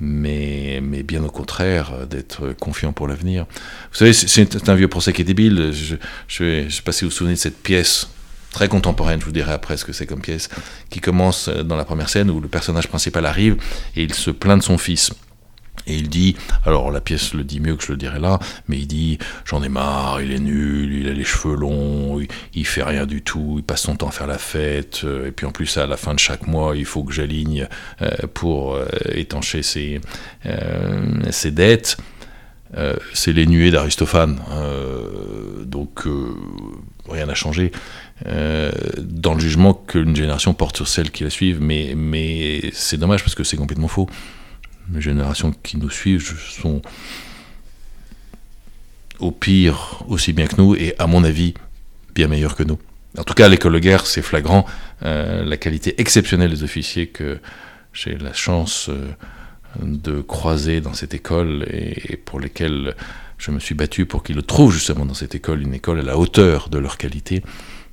[0.00, 3.46] mais, bien au contraire, euh, d'être confiant pour l'avenir.
[3.92, 5.72] Vous savez, c'est un vieux procès qui est débile.
[5.72, 5.96] Je,
[6.28, 8.08] je, je sais pas si vous vous souvenez de cette pièce
[8.54, 10.48] très contemporaine, je vous dirai après ce que c'est comme pièce,
[10.88, 13.56] qui commence euh, dans la première scène où le personnage principal arrive
[13.96, 15.12] et il se plaint de son fils.
[15.86, 18.78] Et il dit, alors la pièce le dit mieux que je le dirais là, mais
[18.78, 22.20] il dit j'en ai marre, il est nul, il a les cheveux longs,
[22.54, 25.30] il, fait rien du tout, il passe son temps à faire la fête, euh, et
[25.30, 27.68] puis en plus à la fin de chaque mois il faut que j'aligne
[28.00, 30.00] euh, pour euh, étancher ses,
[31.30, 31.98] ses dettes.
[33.12, 34.40] c'est les nuées d'Aristophane,
[35.66, 36.04] donc
[37.08, 37.72] rien n'a changé
[38.24, 43.22] dans le jugement qu'une génération porte sur celle qui la suivent, mais, mais c'est dommage
[43.22, 44.08] parce que c'est complètement faux
[44.92, 46.82] les générations qui nous suivent sont
[49.18, 51.54] au pire aussi bien que nous et à mon avis
[52.14, 52.78] bien meilleurs que nous.
[53.18, 54.66] En tout cas, à l'école de guerre, c'est flagrant
[55.04, 57.38] euh, la qualité exceptionnelle des officiers que
[57.92, 59.12] j'ai la chance euh,
[59.80, 62.94] de croiser dans cette école et, pour lesquels
[63.38, 66.18] je me suis battu pour qu'ils trouvent justement dans cette école, une école à la
[66.18, 67.42] hauteur de leur qualité.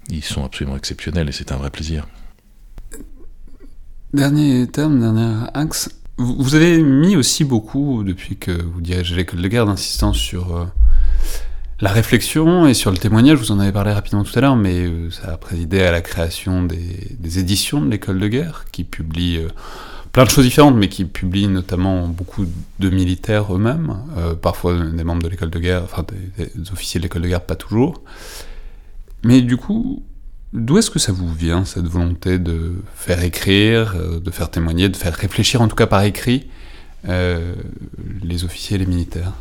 [0.09, 2.07] Ils sont absolument exceptionnels et c'est un vrai plaisir.
[4.13, 5.89] Dernier terme, dernier axe,
[6.22, 10.65] vous avez mis aussi beaucoup, depuis que vous dirigez l'école de guerre, d'insistance sur euh,
[11.80, 13.39] la réflexion et sur le témoignage.
[13.39, 16.01] Vous en avez parlé rapidement tout à l'heure, mais euh, ça a présidé à la
[16.01, 19.49] création des, éditions de l'école de guerre, qui publie euh,
[20.11, 22.45] plein de choses différentes, mais qui publient notamment beaucoup
[22.80, 23.97] de militaires eux-mêmes,
[24.41, 26.05] parfois des membres de l'école de guerre, enfin
[26.38, 28.01] des, des officiers de l'école de guerre, pas toujours.
[29.24, 30.03] Mais du coup,
[30.54, 34.89] d'où est-ce que ça vous vient, cette volonté de faire écrire, euh, de faire témoigner,
[34.89, 36.49] de faire réfléchir, en tout cas par écrit,
[37.08, 37.56] euh,
[38.22, 39.34] les officiers et les militaires?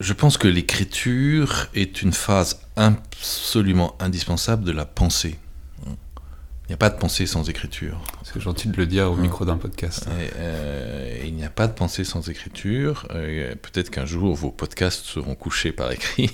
[0.00, 5.38] Je pense que l'écriture est une phase absolument indispensable de la pensée.
[5.86, 8.00] Il n'y a pas de pensée sans écriture.
[8.22, 10.08] C'est gentil de le dire au micro d'un podcast.
[10.18, 13.06] Et, euh, il n'y a pas de pensée sans écriture.
[13.10, 16.30] Peut-être qu'un jour vos podcasts seront couchés par écrit.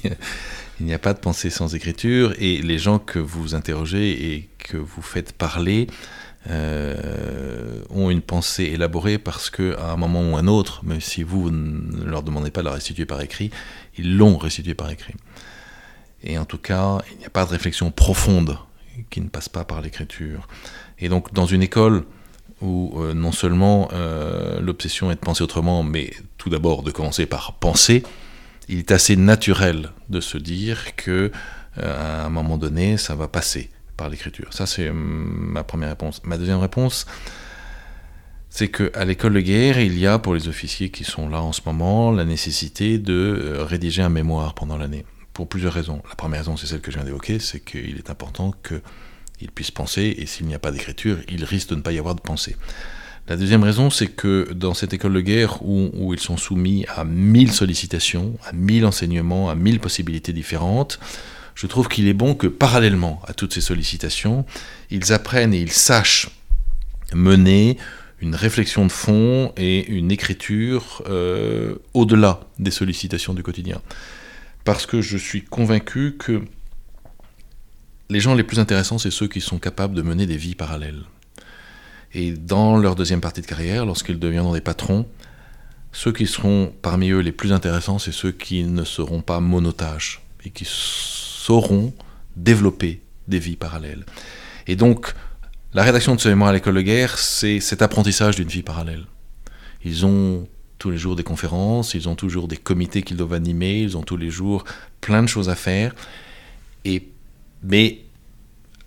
[0.80, 2.34] Il n'y a pas de pensée sans écriture.
[2.38, 5.86] Et les gens que vous interrogez et que vous faites parler
[6.48, 11.50] euh, ont une pensée élaborée parce qu'à un moment ou un autre, même si vous
[11.50, 13.50] ne leur demandez pas de la restituer par écrit,
[13.98, 15.14] ils l'ont restitué par écrit.
[16.22, 18.56] Et en tout cas, il n'y a pas de réflexion profonde
[19.10, 20.48] qui ne passe pas par l'écriture.
[20.98, 22.04] Et donc dans une école
[22.62, 27.26] où euh, non seulement euh, l'obsession est de penser autrement, mais tout d'abord de commencer
[27.26, 28.02] par penser,
[28.70, 31.32] il est assez naturel de se dire que
[31.78, 34.52] euh, à un moment donné, ça va passer par l'écriture.
[34.52, 36.22] Ça, c'est ma première réponse.
[36.24, 37.06] Ma deuxième réponse,
[38.48, 41.52] c'est qu'à l'école de guerre, il y a pour les officiers qui sont là en
[41.52, 46.02] ce moment la nécessité de rédiger un mémoire pendant l'année pour plusieurs raisons.
[46.08, 49.70] La première raison, c'est celle que je viens d'évoquer, c'est qu'il est important qu'ils puissent
[49.70, 52.20] penser, et s'il n'y a pas d'écriture, il risque de ne pas y avoir de
[52.20, 52.56] pensée.
[53.30, 57.04] La deuxième raison, c'est que dans cette école de guerre où, ils sont soumis à
[57.04, 60.98] mille sollicitations, à mille enseignements, à mille possibilités différentes,
[61.54, 64.44] je trouve qu'il est bon que parallèlement à toutes ces sollicitations,
[64.90, 66.28] ils apprennent et ils sachent
[67.14, 67.78] mener
[68.20, 73.80] une réflexion de fond et une écriture euh, au-delà des sollicitations du quotidien
[74.64, 76.42] parce que je suis convaincu que
[78.08, 81.04] les gens les plus intéressants, c'est ceux qui sont capables de mener des vies parallèles.
[82.12, 85.06] Et dans leur deuxième partie de carrière, lorsqu'ils deviendront des patrons,
[85.92, 90.22] ceux qui seront parmi eux les plus intéressants, c'est ceux qui ne seront pas monotages
[90.44, 91.92] et qui sauront
[92.36, 94.04] développer des vies parallèles.
[94.66, 95.14] Et donc,
[95.72, 99.04] la rédaction de ce mémoire à l'école de guerre, c'est cet apprentissage d'une vie parallèle.
[99.84, 100.48] Ils ont
[100.78, 104.02] tous les jours des conférences, ils ont toujours des comités qu'ils doivent animer, ils ont
[104.02, 104.64] tous les jours
[105.00, 105.94] plein de choses à faire.
[106.84, 107.08] Et,
[107.62, 108.00] mais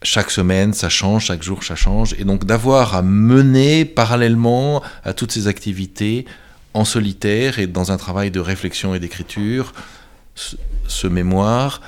[0.03, 2.13] chaque semaine, ça change, chaque jour, ça change.
[2.19, 6.25] Et donc d'avoir à mener parallèlement à toutes ces activités
[6.73, 9.73] en solitaire et dans un travail de réflexion et d'écriture,
[10.35, 11.81] ce, mémoire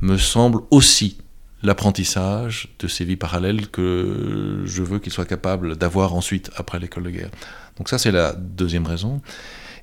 [0.00, 1.18] me semble aussi
[1.62, 7.04] l'apprentissage de ces vies parallèles que je veux qu'ils soient capables d'avoir ensuite après l'école
[7.04, 7.30] de guerre.
[7.78, 9.20] Donc ça, c'est la deuxième raison.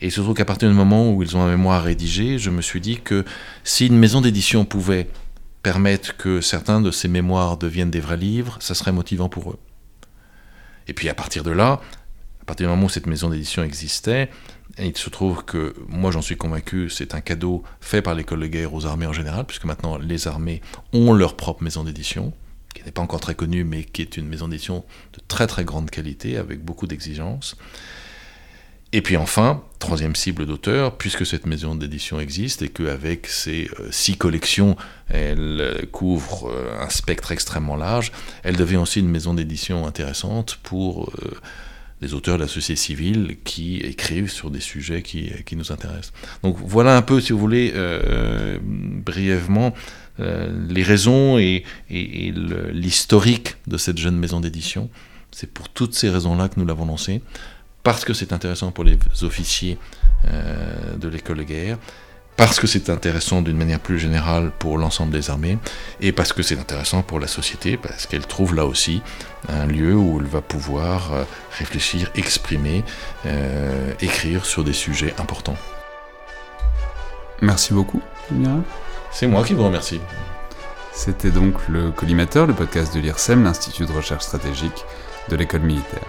[0.02, 2.82] Et surtout qu'à partir du moment où ils ont un mémoire rédigé, je me suis
[2.82, 3.26] dit que
[3.64, 5.08] si une maison d'édition pouvait
[5.72, 9.60] permettre que certains de ces mémoires deviennent des vrais livres, ça serait motivant pour eux.
[10.88, 11.80] Et puis à partir de là,
[12.42, 14.32] à partir du moment où cette maison d'édition existait,
[14.80, 18.48] il se trouve que moi j'en suis convaincu, c'est un cadeau fait par l'école de
[18.48, 22.34] guerre aux armées en général, puisque maintenant les armées ont leur propre maison d'édition,
[22.74, 25.66] qui n'est pas encore très connue, mais qui est une maison d'édition de très très
[25.66, 27.56] grande qualité, avec beaucoup d'exigences.
[28.92, 33.90] Et puis enfin, troisième cible d'auteur, puisque cette maison d'édition existe et qu'avec ses euh,
[33.92, 34.76] six collections,
[35.10, 38.12] elle couvre euh, un spectre extrêmement large,
[38.44, 41.38] elle devient aussi une maison d'édition intéressante pour euh,
[42.02, 46.14] les auteurs de la société civile qui écrivent sur des sujets qui, nous intéressent.
[46.44, 49.74] Donc voilà un peu, si vous voulez, euh, brièvement,
[50.20, 54.90] euh, les raisons et l'historique de cette jeune maison d'édition.
[55.32, 57.22] C'est pour toutes ces raisons-là que nous l'avons lancée,
[57.84, 59.78] parce que c'est intéressant pour les officiers
[60.28, 61.78] euh, de l'école de guerre,
[62.36, 65.58] parce que c'est intéressant d'une manière plus générale pour l'ensemble des armées,
[66.00, 69.02] et parce que c'est intéressant pour la société, parce qu'elle trouve là aussi
[69.50, 71.24] un lieu où elle va pouvoir euh,
[71.58, 72.84] réfléchir, exprimer,
[73.26, 75.58] euh, écrire sur des sujets importants.
[77.42, 78.02] Merci beaucoup,
[78.32, 78.60] Mira.
[79.12, 80.02] C'est moi qui vous remercie.
[80.94, 84.86] C'était donc le Collimateur, le podcast de l'IRSEM, l'Institut de recherche stratégique
[85.30, 86.04] de l'école militaire.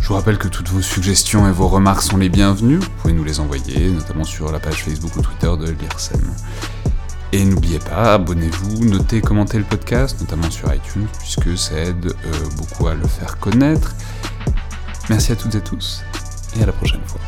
[0.00, 2.76] Je vous rappelle que toutes vos suggestions et vos remarques sont les bienvenues.
[2.76, 6.20] Vous pouvez nous les envoyer, notamment sur la page Facebook ou Twitter de l'IRSEM.
[7.32, 12.32] Et n'oubliez pas, abonnez-vous, notez, commentez le podcast, notamment sur iTunes, puisque ça aide euh,
[12.56, 13.94] beaucoup à le faire connaître.
[15.08, 16.02] Merci à toutes et tous,
[16.56, 17.20] et à la prochaine fois.